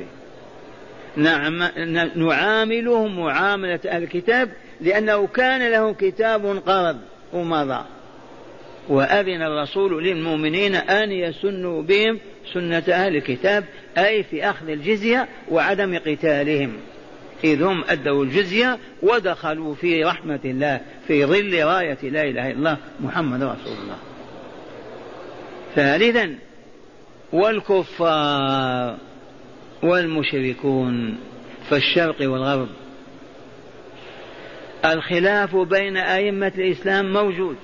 نعاملهم 2.15 3.19
معاملة 3.19 3.80
أهل 3.88 4.04
الكتاب 4.04 4.50
لأنه 4.82 5.28
كان 5.28 5.72
لهم 5.72 5.93
كتاب 5.93 6.45
قرض 6.65 6.98
ومضى. 7.34 7.86
وأذن 8.89 9.41
الرسول 9.41 10.04
للمؤمنين 10.04 10.76
أن 10.76 11.12
يسنوا 11.12 11.82
بهم 11.82 12.19
سنة 12.54 12.84
أهل 12.89 13.15
الكتاب 13.15 13.65
أي 13.98 14.24
في 14.24 14.50
أخذ 14.50 14.69
الجزية 14.69 15.28
وعدم 15.50 15.98
قتالهم. 15.98 16.74
إذ 17.43 17.63
هم 17.63 17.84
أدوا 17.89 18.24
الجزية 18.24 18.78
ودخلوا 19.02 19.76
في 19.76 20.04
رحمة 20.04 20.39
الله 20.45 20.82
في 21.08 21.26
ظل 21.26 21.63
راية 21.63 21.98
لا 22.04 22.24
إله 22.24 22.52
إلا 22.52 22.52
الله 22.52 22.78
محمد 23.00 23.43
رسول 23.43 23.78
الله. 23.84 23.98
ثالثا 25.76 26.36
والكفار. 27.34 28.98
والمشركون 29.84 31.18
في 31.70 31.76
الشرق 31.76 32.15
والغرب. 32.22 32.70
الخلاف 34.86 35.56
بين 35.56 35.98
أئمة 35.98 36.52
الإسلام 36.58 37.13
موجود 37.13 37.56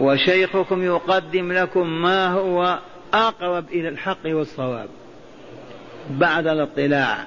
وشيخكم 0.00 0.82
يقدم 0.82 1.52
لكم 1.52 2.02
ما 2.02 2.28
هو 2.28 2.78
أقرب 3.14 3.68
إلى 3.68 3.88
الحق 3.88 4.26
والصواب 4.26 4.88
بعد 6.10 6.46
الاطلاع. 6.46 7.24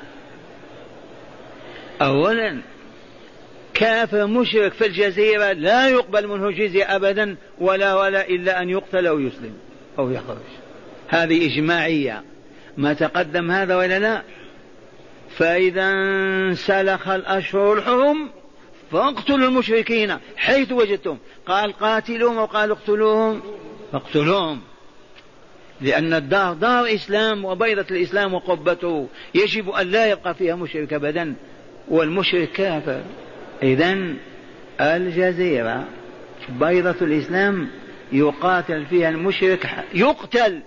أولا 2.02 2.62
كافر 3.74 4.28
مشرك 4.28 4.74
في 4.74 4.86
الجزيرة 4.86 5.52
لا 5.52 5.90
يقبل 5.90 6.28
منه 6.28 6.52
جزية 6.52 6.96
أبدا 6.96 7.36
ولا 7.60 7.96
ولا 7.96 8.30
إلا 8.30 8.62
أن 8.62 8.70
يقتل 8.70 9.08
أو 9.08 9.20
يسلم 9.20 9.54
أو 10.00 10.12
يخرج. 10.12 10.38
هذه 11.08 11.54
إجماعية. 11.54 12.24
ما 12.78 12.94
تقدم 12.94 13.52
هذا 13.52 13.76
ولا 13.76 14.00
لا؟ 14.00 14.22
فإذا 15.38 15.92
انسلخ 15.92 17.08
الأشهر 17.08 17.74
الحرم 17.74 18.30
فاقتلوا 18.92 19.48
المشركين 19.48 20.18
حيث 20.38 20.72
وجدتم. 20.72 21.18
قال 21.46 21.74
قاتلوهم 21.74 22.38
وقال 22.38 22.72
اقتلوهم؟ 22.72 23.42
فاقتلوهم 23.92 24.62
لأن 25.82 26.14
الدار 26.14 26.54
دار 26.54 26.94
إسلام 26.94 27.46
وبيضة 27.46 27.86
الإسلام 27.92 28.34
وقبته. 28.34 29.08
يجب 29.36 29.70
أن 29.70 29.88
لا 29.88 30.12
يبقى 30.12 30.36
فيها 30.36 30.56
مشرك 30.56 30.94
أبدا. 30.94 31.36
والمشرك 31.88 32.52
كافر. 32.52 33.02
إذا 33.64 33.98
الجزيرة 34.82 35.86
بيضة 36.50 37.06
الإسلام 37.06 37.70
يقاتل 38.12 38.86
فيها 38.86 39.10
المشرك 39.10 39.70
يقتل. 39.94 40.62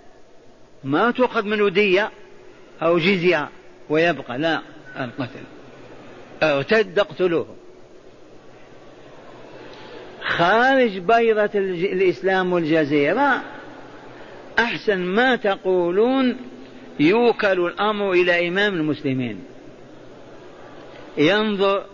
ما 0.84 1.10
تؤخذ 1.10 1.44
منه 1.46 1.68
دية 1.68 2.10
أو 2.82 2.98
جزية 2.98 3.48
ويبقى 3.88 4.38
لا 4.38 4.60
القتل. 5.00 5.44
ارتد 6.42 6.98
اقتلوه. 6.98 7.46
خارج 10.22 10.98
بيضة 10.98 11.50
الإسلام 11.54 12.52
والجزيرة 12.52 13.42
أحسن 14.58 14.98
ما 14.98 15.36
تقولون 15.36 16.36
يوكل 17.00 17.66
الأمر 17.66 18.12
إلى 18.12 18.48
إمام 18.48 18.74
المسلمين. 18.74 19.44
ينظر 21.16 21.84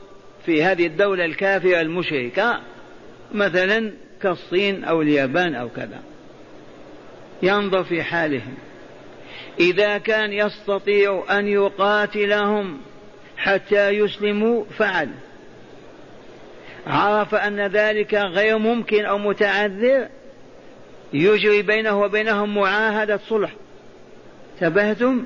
في 0.47 0.63
هذه 0.63 0.87
الدولة 0.87 1.25
الكافرة 1.25 1.81
المشركة 1.81 2.61
مثلا 3.35 3.93
كالصين 4.23 4.85
أو 4.85 5.03
اليابان 5.03 5.55
أو 5.55 5.69
كذا. 5.69 6.03
ينظر 7.43 7.85
في 7.85 8.03
حالهم. 8.03 8.55
إذا 9.61 9.99
كان 9.99 10.33
يستطيع 10.33 11.25
أن 11.31 11.49
يقاتلهم 11.49 12.79
حتى 13.37 13.91
يسلموا 13.91 14.65
فعل. 14.79 15.11
عرف 16.87 17.35
أن 17.35 17.61
ذلك 17.61 18.15
غير 18.15 18.59
ممكن 18.59 19.05
أو 19.05 19.19
متعذر 19.19 20.09
يجري 21.13 21.63
بينه 21.63 22.01
وبينهم 22.01 22.55
معاهدة 22.55 23.21
صلح. 23.29 23.51
تبهتم 24.61 25.25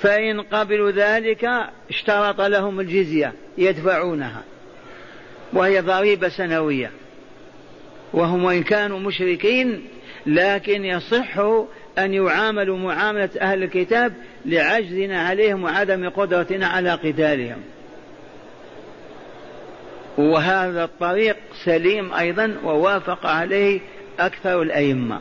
فإن 0.00 0.40
قبلوا 0.40 0.90
ذلك 0.90 1.48
اشترط 1.90 2.40
لهم 2.40 2.80
الجزية 2.80 3.32
يدفعونها. 3.58 4.42
وهي 5.52 5.80
ضريبة 5.80 6.28
سنوية. 6.28 6.90
وهم 8.12 8.44
وإن 8.44 8.62
كانوا 8.62 8.98
مشركين 8.98 9.88
لكن 10.26 10.84
يصح 10.84 11.38
أن 11.98 12.14
يعاملوا 12.14 12.78
معاملة 12.78 13.30
أهل 13.40 13.62
الكتاب 13.62 14.12
لعجزنا 14.46 15.22
عليهم 15.22 15.64
وعدم 15.64 16.08
قدرتنا 16.08 16.66
على 16.66 16.90
قتالهم. 16.90 17.58
وهذا 20.18 20.84
الطريق 20.84 21.36
سليم 21.64 22.14
أيضا 22.14 22.56
ووافق 22.64 23.26
عليه 23.26 23.80
أكثر 24.18 24.62
الأئمة. 24.62 25.20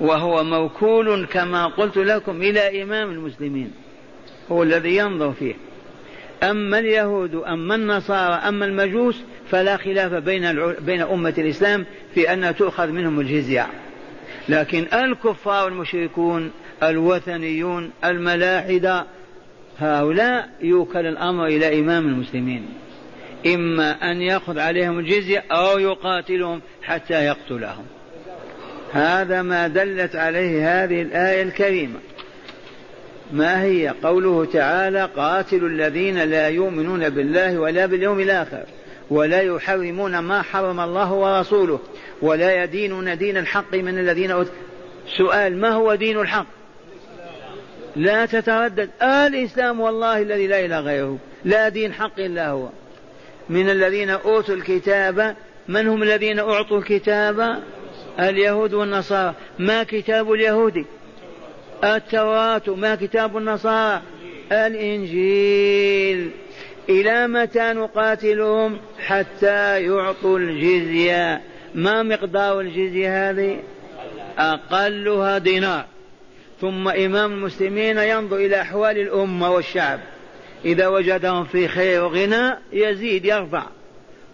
وهو 0.00 0.44
موكول 0.44 1.26
كما 1.26 1.66
قلت 1.66 1.96
لكم 1.96 2.42
إلى 2.42 2.82
إمام 2.82 3.10
المسلمين 3.10 3.72
هو 4.52 4.62
الذي 4.62 4.96
ينظر 4.96 5.32
فيه. 5.32 5.54
أما 6.42 6.78
اليهود 6.78 7.34
أما 7.34 7.74
النصارى 7.74 8.34
أما 8.34 8.64
المجوس 8.64 9.22
فلا 9.50 9.76
خلاف 9.76 10.12
بين 10.12 10.74
بين 10.80 11.00
أمة 11.00 11.34
الإسلام 11.38 11.86
في 12.14 12.32
أنها 12.32 12.52
تؤخذ 12.52 12.86
منهم 12.86 13.20
الجزية. 13.20 13.66
لكن 14.48 14.86
الكفار 14.92 15.64
والمشركون 15.64 16.50
الوثنيون 16.82 17.90
الملاحدة 18.04 19.04
هؤلاء 19.78 20.48
يوكل 20.60 21.06
الأمر 21.06 21.46
إلى 21.46 21.80
إمام 21.80 22.06
المسلمين. 22.06 22.68
إما 23.46 24.10
أن 24.10 24.22
يأخذ 24.22 24.58
عليهم 24.58 24.98
الجزية 24.98 25.44
أو 25.50 25.78
يقاتلهم 25.78 26.60
حتى 26.82 27.24
يقتلهم. 27.24 27.84
هذا 28.92 29.42
ما 29.42 29.68
دلت 29.68 30.16
عليه 30.16 30.84
هذه 30.84 31.02
الآية 31.02 31.42
الكريمة. 31.42 31.98
ما 33.32 33.62
هي؟ 33.62 33.94
قوله 34.02 34.44
تعالى 34.44 35.08
قاتلوا 35.16 35.68
الذين 35.68 36.18
لا 36.18 36.48
يؤمنون 36.48 37.08
بالله 37.08 37.58
ولا 37.58 37.86
باليوم 37.86 38.20
الآخر 38.20 38.62
ولا 39.10 39.40
يحرمون 39.40 40.18
ما 40.18 40.42
حرم 40.42 40.80
الله 40.80 41.12
ورسوله. 41.12 41.80
ولا 42.22 42.62
يدينون 42.64 43.18
دين 43.18 43.36
الحق 43.36 43.74
من 43.74 43.98
الذين 43.98 44.30
أوت. 44.30 44.52
سؤال 45.18 45.56
ما 45.56 45.68
هو 45.68 45.94
دين 45.94 46.20
الحق؟ 46.20 46.46
لا 47.96 48.26
تتردد. 48.26 48.90
الإسلام 49.02 49.80
والله 49.80 50.22
الذي 50.22 50.46
لا 50.46 50.64
إله 50.64 50.80
غيره. 50.80 51.18
لا 51.44 51.68
دين 51.68 51.92
حق 51.92 52.20
إلا 52.20 52.48
هو. 52.48 52.68
من 53.48 53.70
الذين 53.70 54.10
أوتوا 54.10 54.54
الكتاب 54.54 55.36
من 55.68 55.88
هم 55.88 56.02
الذين 56.02 56.38
أعطوا 56.38 56.78
الكتاب؟ 56.78 57.62
اليهود 58.20 58.74
والنصارى. 58.74 59.34
ما 59.58 59.82
كتاب 59.82 60.32
اليهود؟ 60.32 60.84
التوراة. 61.84 62.62
ما 62.66 62.94
كتاب 62.94 63.36
النصارى؟ 63.36 64.02
الإنجيل. 64.52 66.30
إلى 66.88 67.26
متى 67.26 67.72
نقاتلهم؟ 67.72 68.78
حتى 69.06 69.82
يعطوا 69.82 70.38
الجزية. 70.38 71.40
ما 71.74 72.02
مقدار 72.02 72.60
الجزية 72.60 73.30
هذه؟ 73.30 73.58
أقلها 74.38 75.38
دينار. 75.38 75.84
ثم 76.60 76.88
إمام 76.88 77.32
المسلمين 77.32 77.98
ينظر 77.98 78.36
إلى 78.36 78.60
أحوال 78.60 78.98
الأمة 78.98 79.50
والشعب. 79.50 80.00
إذا 80.64 80.88
وجدهم 80.88 81.44
في 81.44 81.68
خير 81.68 82.04
وغنى 82.04 82.54
يزيد 82.72 83.24
يرفع. 83.24 83.62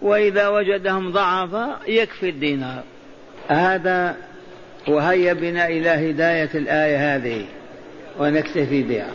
وإذا 0.02 0.48
وجدهم 0.48 1.12
ضعفا 1.12 1.78
يكفي 1.86 2.28
الدينار. 2.28 2.82
هذا 3.48 4.16
وهيا 4.88 5.32
بنا 5.32 5.68
إلى 5.68 5.88
هداية 5.88 6.50
الآية 6.54 7.16
هذه 7.16 7.44
ونكتفي 8.18 8.82
بها. 8.82 9.10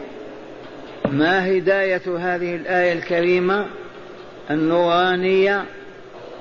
ما 1.11 1.51
هداية 1.51 2.01
هذه 2.17 2.55
الآية 2.55 2.93
الكريمة 2.93 3.65
النورانية 4.51 5.65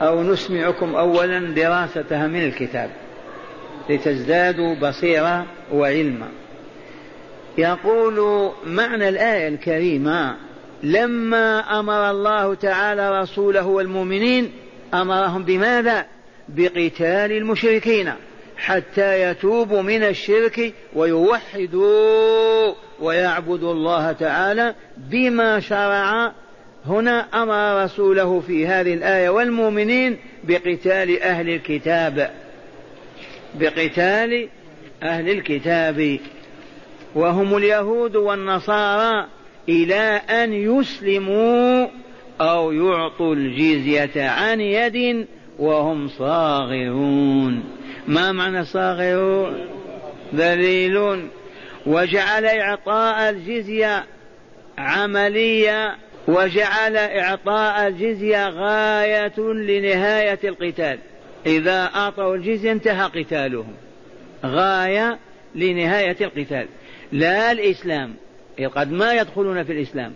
أو 0.02 0.22
نسمعكم 0.22 0.94
أولا 0.94 1.38
دراستها 1.38 2.26
من 2.26 2.44
الكتاب 2.44 2.90
لتزدادوا 3.90 4.74
بصيرة 4.74 5.46
وعلما 5.72 6.28
يقول 7.58 8.50
معنى 8.66 9.08
الآية 9.08 9.48
الكريمة 9.48 10.36
لما 10.82 11.80
أمر 11.80 12.10
الله 12.10 12.54
تعالى 12.54 13.20
رسوله 13.20 13.66
والمؤمنين 13.66 14.52
أمرهم 14.94 15.44
بماذا؟ 15.44 16.06
بقتال 16.48 17.32
المشركين 17.32 18.12
حتى 18.56 19.22
يتوبوا 19.22 19.82
من 19.82 20.02
الشرك 20.02 20.72
ويوحدوا 20.94 22.74
ويعبدوا 23.00 23.72
الله 23.72 24.12
تعالى 24.12 24.74
بما 24.96 25.60
شرع 25.60 26.32
هنا 26.88 27.42
أمر 27.42 27.84
رسوله 27.84 28.40
في 28.40 28.66
هذه 28.66 28.94
الآية 28.94 29.28
والمؤمنين 29.28 30.16
بقتال 30.44 31.22
أهل 31.22 31.48
الكتاب. 31.48 32.30
بقتال 33.54 34.48
أهل 35.02 35.30
الكتاب. 35.30 36.18
وهم 37.14 37.56
اليهود 37.56 38.16
والنصارى 38.16 39.26
إلى 39.68 40.20
أن 40.30 40.52
يسلموا 40.52 41.86
أو 42.40 42.72
يعطوا 42.72 43.34
الجزية 43.34 44.28
عن 44.28 44.60
يد 44.60 45.26
وهم 45.58 46.08
صاغرون. 46.08 47.64
ما 48.08 48.32
معنى 48.32 48.64
صاغرون؟ 48.64 49.66
ذليلون. 50.34 51.28
وجعل 51.86 52.44
إعطاء 52.44 53.30
الجزية 53.30 54.04
عملية 54.78 55.96
وجعل 56.28 56.96
إعطاء 56.96 57.88
الجزية 57.88 58.48
غاية 58.48 59.38
لنهاية 59.38 60.38
القتال. 60.44 60.98
إذا 61.46 61.90
أعطوا 61.94 62.34
الجزية 62.34 62.72
انتهى 62.72 63.04
قتالهم. 63.04 63.74
غاية 64.44 65.18
لنهاية 65.54 66.16
القتال. 66.20 66.66
لا 67.12 67.52
الإسلام 67.52 68.14
قد 68.76 68.92
ما 68.92 69.14
يدخلون 69.14 69.64
في 69.64 69.72
الإسلام 69.72 70.12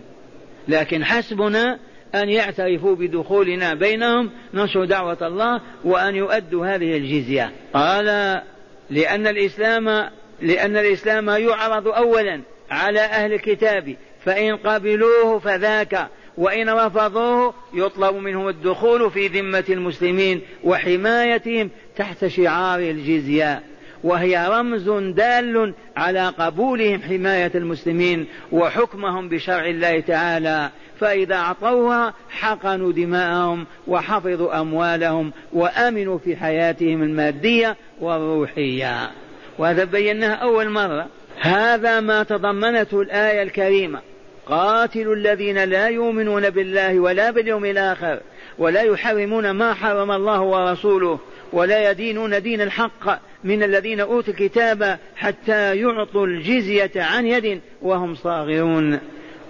لكن 0.67 1.05
حسبنا 1.05 1.79
أن 2.15 2.29
يعترفوا 2.29 2.95
بدخولنا 2.95 3.73
بينهم 3.73 4.31
نشر 4.53 4.85
دعوة 4.85 5.17
الله 5.21 5.61
وأن 5.83 6.15
يؤدوا 6.15 6.67
هذه 6.67 6.97
الجزية. 6.97 7.51
قال 7.73 8.41
لأن 8.89 9.27
الإسلام 9.27 10.09
لأن 10.41 10.77
الإسلام 10.77 11.29
يعرض 11.29 11.87
أولا 11.87 12.41
على 12.71 12.99
أهل 12.99 13.33
الكتاب 13.33 13.95
فإن 14.25 14.57
قبلوه 14.57 15.39
فذاك 15.39 16.07
وإن 16.37 16.69
رفضوه 16.69 17.53
يطلب 17.73 18.15
منهم 18.15 18.47
الدخول 18.47 19.11
في 19.11 19.27
ذمة 19.27 19.63
المسلمين 19.69 20.41
وحمايتهم 20.63 21.69
تحت 21.95 22.25
شعار 22.25 22.79
الجزية. 22.79 23.63
وهي 24.03 24.47
رمز 24.47 24.89
دال 24.89 25.73
على 25.97 26.27
قبولهم 26.27 27.01
حماية 27.01 27.51
المسلمين 27.55 28.27
وحكمهم 28.51 29.29
بشرع 29.29 29.65
الله 29.65 29.99
تعالى. 29.99 30.69
فإذا 30.99 31.35
أعطوها 31.35 32.13
حقنوا 32.29 32.91
دماءهم 32.91 33.65
وحفظوا 33.87 34.61
أموالهم 34.61 35.31
وأمنوا 35.53 36.17
في 36.17 36.35
حياتهم 36.35 37.03
المادية 37.03 37.75
والروحية. 37.99 39.11
وهذا 39.57 39.83
بيناه 39.83 40.33
أول 40.33 40.69
مرة. 40.69 41.07
هذا 41.39 41.99
ما 41.99 42.23
تضمنته 42.23 43.01
الآية 43.01 43.43
الكريمة. 43.43 44.01
قاتلوا 44.45 45.15
الذين 45.15 45.63
لا 45.63 45.87
يؤمنون 45.87 46.49
بالله 46.49 46.99
ولا 46.99 47.31
باليوم 47.31 47.65
الآخر 47.65 48.19
ولا 48.57 48.81
يحرمون 48.81 49.51
ما 49.51 49.73
حرم 49.73 50.11
الله 50.11 50.41
ورسوله 50.41 51.19
ولا 51.53 51.91
يدينون 51.91 52.41
دين 52.41 52.61
الحق 52.61 53.19
من 53.43 53.63
الذين 53.63 53.99
أوتوا 53.99 54.33
الكتاب 54.33 54.99
حتى 55.15 55.75
يعطوا 55.75 56.25
الجزية 56.25 56.91
عن 56.95 57.27
يد 57.27 57.61
وهم 57.81 58.15
صاغرون. 58.15 58.99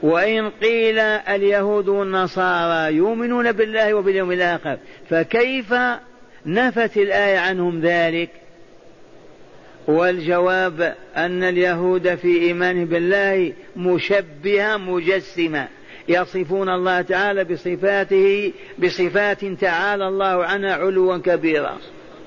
وإن 0.04 0.50
قيل 0.50 1.00
اليهود 1.00 1.88
والنصارى 1.88 2.96
يؤمنون 2.96 3.52
بالله 3.52 3.94
وباليوم 3.94 4.32
الآخر 4.32 4.78
فكيف 5.10 5.74
نفت 6.46 6.98
الآية 6.98 7.40
عنهم 7.40 7.82
ذلك؟ 7.82 8.30
والجواب 9.92 10.96
أن 11.18 11.44
اليهود 11.44 12.16
في 12.16 12.42
إيمانهم 12.42 12.86
بالله 12.86 13.54
مشبهة 13.76 14.78
مجسمة. 14.78 15.68
يصفون 16.08 16.70
الله 16.70 17.02
تعالى 17.02 17.44
بصفاته 17.44 18.54
بصفات 18.80 19.46
تعالى 19.46 20.08
الله 20.08 20.46
عنها 20.46 20.74
علوا 20.74 21.18
كبيرا. 21.18 21.78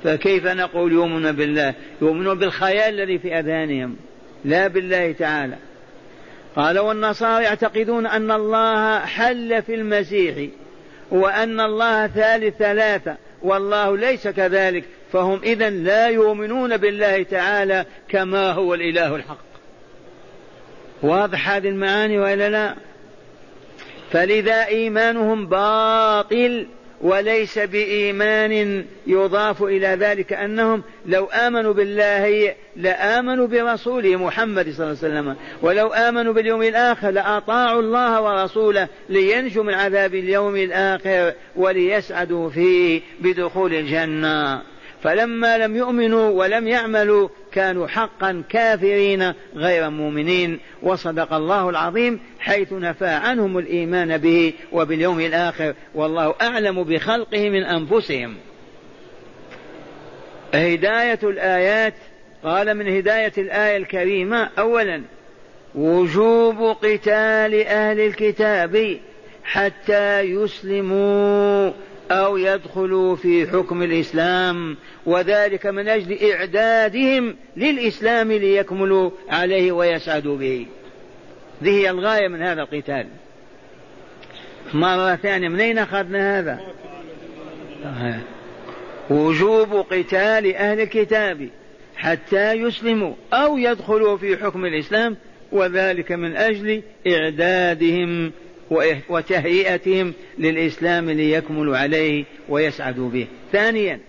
فكيف 0.05 0.47
نقول 0.47 0.93
يؤمنون 0.93 1.33
بالله؟ 1.33 1.75
يؤمنون 2.03 2.39
بالخيال 2.39 3.01
الذي 3.01 3.19
في 3.19 3.39
أذهانهم 3.39 3.97
لا 4.45 4.67
بالله 4.67 5.13
تعالى. 5.13 5.57
قال 6.57 6.79
والنصارى 6.79 7.45
يعتقدون 7.45 8.07
أن 8.07 8.31
الله 8.31 8.99
حل 8.99 9.63
في 9.63 9.75
المسيح 9.75 10.49
وأن 11.11 11.61
الله 11.61 12.07
ثالث 12.07 12.57
ثلاثة. 12.57 13.17
والله 13.45 13.97
ليس 13.97 14.29
كذلك. 14.29 14.85
فهم 15.13 15.41
إذا 15.43 15.71
لا 15.71 16.09
يؤمنون 16.09 16.77
بالله 16.77 17.23
تعالى 17.23 17.85
كما 18.09 18.53
هو 18.53 18.75
الإله 18.75 19.17
الحق. 19.17 19.45
واضح 21.03 21.51
هذه 21.51 21.69
المعاني 21.69 22.19
وإلا 22.19 22.51
لا؟ 22.51 22.75
فلذا 24.11 24.67
إيمانهم 24.67 25.47
باطل. 25.47 26.67
وليس 27.01 27.59
بإيمان 27.59 28.85
يضاف 29.07 29.63
إلى 29.63 29.87
ذلك 29.87 30.33
أنهم 30.33 30.83
لو 31.07 31.25
آمنوا 31.25 31.73
بالله 31.73 32.55
لآمنوا 32.77 33.47
برسوله 33.47 34.17
محمد 34.17 34.71
صلى 34.71 34.87
الله 34.87 34.99
عليه 35.03 35.15
وسلم. 35.15 35.37
ولو 35.63 35.89
آمنوا 35.89 36.33
باليوم 36.33 36.63
الآخر 36.63 37.11
لأطاعوا 37.11 37.81
الله 37.81 38.23
ورسوله 38.23 38.89
لينجوا 39.09 39.65
من 39.65 39.75
عذاب 39.75 40.15
اليوم 40.15 40.57
الآخر 40.57 41.33
وليسعدوا 41.57 42.51
فيه 42.51 43.01
بدخول 43.21 43.75
الجنة. 43.75 44.74
فلما 45.05 45.59
لم 45.59 45.77
يؤمنوا 45.77 46.29
ولم 46.31 46.69
يعملوا 46.69 47.29
كانوا 47.53 47.87
حقا 47.87 48.43
كافرين 48.49 49.33
غير 49.55 49.91
مؤمنين. 49.91 50.61
وصدق 50.83 51.33
الله 51.33 51.71
العظيم 51.71 52.21
حيث 52.39 52.73
نفى 52.73 53.07
عنهم 53.07 53.59
الإيمان 53.59 54.19
به 54.19 54.53
وباليوم 54.73 55.21
الآخر 55.21 55.75
والله 55.95 56.35
أعلم 56.43 56.83
بخلقه 56.85 57.51
من 57.51 57.63
أنفسهم. 57.63 58.35
هداية 60.55 61.19
الآيات 61.23 61.95
قال 62.45 62.75
من 62.75 62.97
هداية 62.97 63.33
الآية 63.39 63.77
الكريمة 63.77 64.49
اولا 64.59 65.03
وجوب 65.75 66.77
قتال 66.83 67.67
أهل 67.67 68.01
الكتاب 68.01 68.99
حتى 69.45 70.21
يسلموا 70.21 71.73
أو 72.11 72.37
يدخلوا 72.37 73.17
في 73.17 73.47
حكم 73.47 73.83
الإسلام 73.83 74.77
وذلك 75.07 75.67
من 75.67 75.89
أجل 75.89 76.31
إعدادهم 76.31 77.37
للإسلام 77.57 78.33
ليكملوا 78.33 79.11
عليه 79.29 79.73
ويسعدوا 79.73 80.37
به. 80.37 80.67
هذه 81.63 81.71
هي 81.71 81.91
الغاية 81.91 82.29
من 82.29 82.43
هذا 82.43 82.63
القتال. 82.63 83.07
مرة 84.75 85.17
ثانية 85.17 85.49
منين 85.49 85.79
أخذنا 85.79 86.39
هذا؟ 86.39 86.61
وجوب 89.11 89.75
قتال 89.75 90.57
أهل 90.57 90.81
الكتاب 90.81 91.49
حتى 91.97 92.53
يسلموا 92.53 93.15
أو 93.33 93.59
يدخلوا 93.59 94.17
في 94.17 94.37
حكم 94.37 94.65
الإسلام 94.65 95.17
وذلك 95.53 96.13
من 96.13 96.37
أجل 96.37 96.83
إعدادهم 97.07 98.33
وتهيئتهم 99.09 100.13
للإسلام 100.39 101.11
ليكملوا 101.11 101.77
عليه 101.77 102.25
ويسعدوا 102.49 103.11
به. 103.11 103.27
ثانيا 103.53 104.01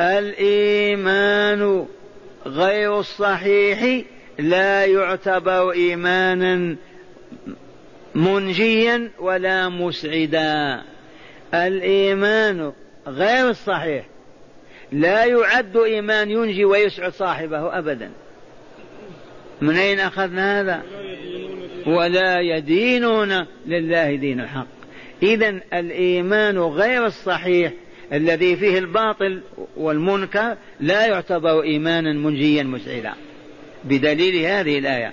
الإيمان 0.00 1.86
غير 2.46 2.98
الصحيح 2.98 4.04
لا 4.38 4.84
يعتبر 4.84 5.72
إيمانا 5.72 6.76
منجيا 8.14 9.10
ولا 9.18 9.68
مسعدا. 9.68 10.82
الإيمان 11.54 12.72
غير 13.06 13.50
الصحيح 13.50 14.04
لا 14.92 15.24
يعد 15.24 15.76
إيمان 15.76 16.30
ينجي 16.30 16.64
ويسعد 16.64 17.12
صاحبه 17.12 17.78
أبدا. 17.78 18.10
من 19.60 19.76
أين 19.76 20.00
أخذنا 20.00 20.60
هذا؟ 20.60 20.82
ولا 21.88 22.40
يدينون 22.40 23.46
لله 23.66 24.14
دين 24.14 24.40
الحق. 24.40 24.66
إذا 25.22 25.60
الإيمان 25.72 26.58
غير 26.58 27.06
الصحيح 27.06 27.72
الذي 28.12 28.56
فيه 28.56 28.78
الباطل 28.78 29.40
والمنكر 29.76 30.56
لا 30.80 31.06
يعتبر 31.06 31.62
إيمانا 31.62 32.12
منجيا 32.12 32.62
مسعدا. 32.62 33.12
بدليل 33.84 34.44
هذه 34.44 34.78
الآية. 34.78 35.12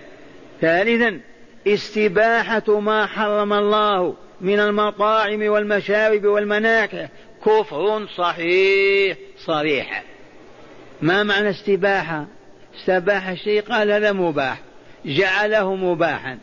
ثالثا 0.61 1.19
استباحة 1.67 2.79
ما 2.79 3.05
حرم 3.05 3.53
الله 3.53 4.15
من 4.41 4.59
المطاعم 4.59 5.41
والمشارب 5.41 6.25
والمناكح. 6.25 7.09
كفر 7.45 8.07
صحيح 8.07 9.17
صريح. 9.37 10.03
ما 11.01 11.23
معنى 11.23 11.49
استباحة؟ 11.49 12.25
استباح 12.79 13.27
الشيء 13.27 13.61
قال 13.61 13.91
هذا 13.91 14.11
مباح. 14.11 14.61
جعله 15.05 15.75
مباحا. 15.75 16.37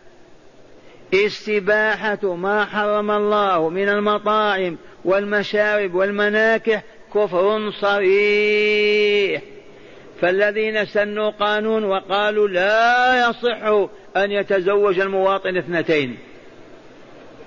استباحة 1.15 2.35
ما 2.35 2.65
حرم 2.65 3.11
الله 3.11 3.69
من 3.69 3.89
المطاعم 3.89 4.77
والمشارب 5.05 5.95
والمناكح 5.95 6.83
كفر 7.15 7.71
صريح. 7.71 9.43
فالذين 10.21 10.85
سنوا 10.85 11.31
قانون 11.31 11.85
وقالوا 11.85 12.49
لا 12.49 13.29
يصح 13.29 13.89
أن 14.17 14.31
يتزوج 14.31 15.01
المواطن 15.01 15.57
اثنتين. 15.57 16.19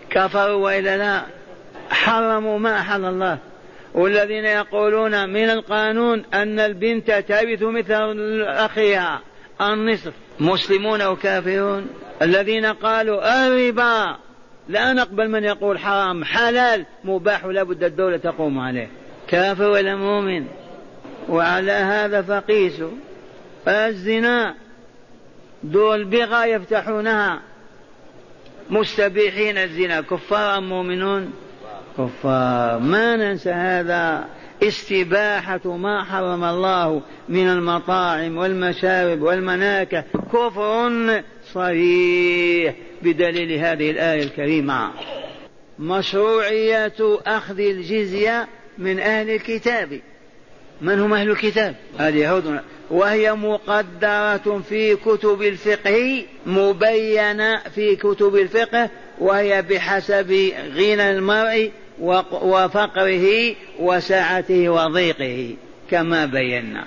كفروا 0.09 0.65
وإلا 0.65 0.97
لا 0.97 1.21
حرموا 1.89 2.59
ما 2.59 2.79
أحل 2.79 3.05
الله. 3.05 3.37
والذين 3.93 4.45
يقولون 4.45 5.29
من 5.29 5.49
القانون 5.49 6.25
أن 6.33 6.59
البنت 6.59 7.11
ترث 7.11 7.61
مثل 7.61 8.41
أخيها. 8.41 9.21
النصف 9.61 10.13
مسلمون 10.39 11.01
أو 11.01 11.15
كافرون 11.15 11.87
الذين 12.21 12.65
قالوا 12.65 13.47
الربا 13.47 14.17
لا 14.69 14.93
نقبل 14.93 15.29
من 15.29 15.43
يقول 15.43 15.79
حرام 15.79 16.23
حلال 16.23 16.85
مباح 17.03 17.45
ولا 17.45 17.63
بد 17.63 17.83
الدولة 17.83 18.17
تقوم 18.17 18.59
عليه. 18.59 18.89
كافر 19.27 19.69
ولا 19.69 19.95
مؤمن؟ 19.95 20.45
وعلى 21.29 21.71
هذا 21.71 22.21
فقيسوا 22.21 22.91
الزنا 23.67 24.55
دول 25.63 26.05
بغى 26.05 26.51
يفتحونها. 26.51 27.41
مستبيحين 28.69 29.57
الزنا 29.57 30.01
كفار 30.01 30.57
أم 30.57 30.69
مؤمنون؟ 30.69 31.33
كفار. 31.97 32.79
ما 32.79 33.15
ننسى 33.15 33.51
هذا. 33.51 34.25
استباحة 34.63 35.77
ما 35.77 36.03
حرم 36.03 36.43
الله 36.43 37.01
من 37.29 37.47
المطاعم 37.49 38.37
والمشارب 38.37 39.21
والمناكة. 39.21 40.03
كفر 40.33 41.23
صريح 41.53 42.75
بدليل 43.01 43.51
هذه 43.51 43.91
الآية 43.91 44.23
الكريمة. 44.23 44.91
مشروعية 45.79 47.19
أخذ 47.25 47.59
الجزية 47.59 48.47
من 48.77 48.99
أهل 48.99 49.29
الكتاب. 49.29 50.01
من 50.81 50.99
هم 50.99 51.13
أهل 51.13 51.29
الكتاب؟ 51.29 51.75
اليهود 51.99 52.59
وهي 52.89 53.33
مقدرة 53.33 54.61
في 54.69 54.95
كتب 54.95 55.41
الفقه 55.41 56.23
مبينة 56.45 57.59
في 57.75 57.95
كتب 57.95 58.35
الفقه 58.35 58.89
وهي 59.19 59.61
بحسب 59.61 60.51
غنى 60.75 61.11
المرء 61.11 61.71
وفقره 61.99 63.55
وسعته 63.79 64.69
وضيقه 64.69 65.55
كما 65.91 66.25
بينا. 66.25 66.85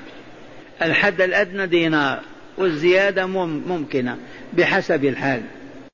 الحد 0.82 1.20
الأدنى 1.20 1.66
دينار 1.66 2.20
والزيادة 2.58 3.26
ممكنة 3.26 4.16
بحسب 4.52 5.04
الحال. 5.04 5.42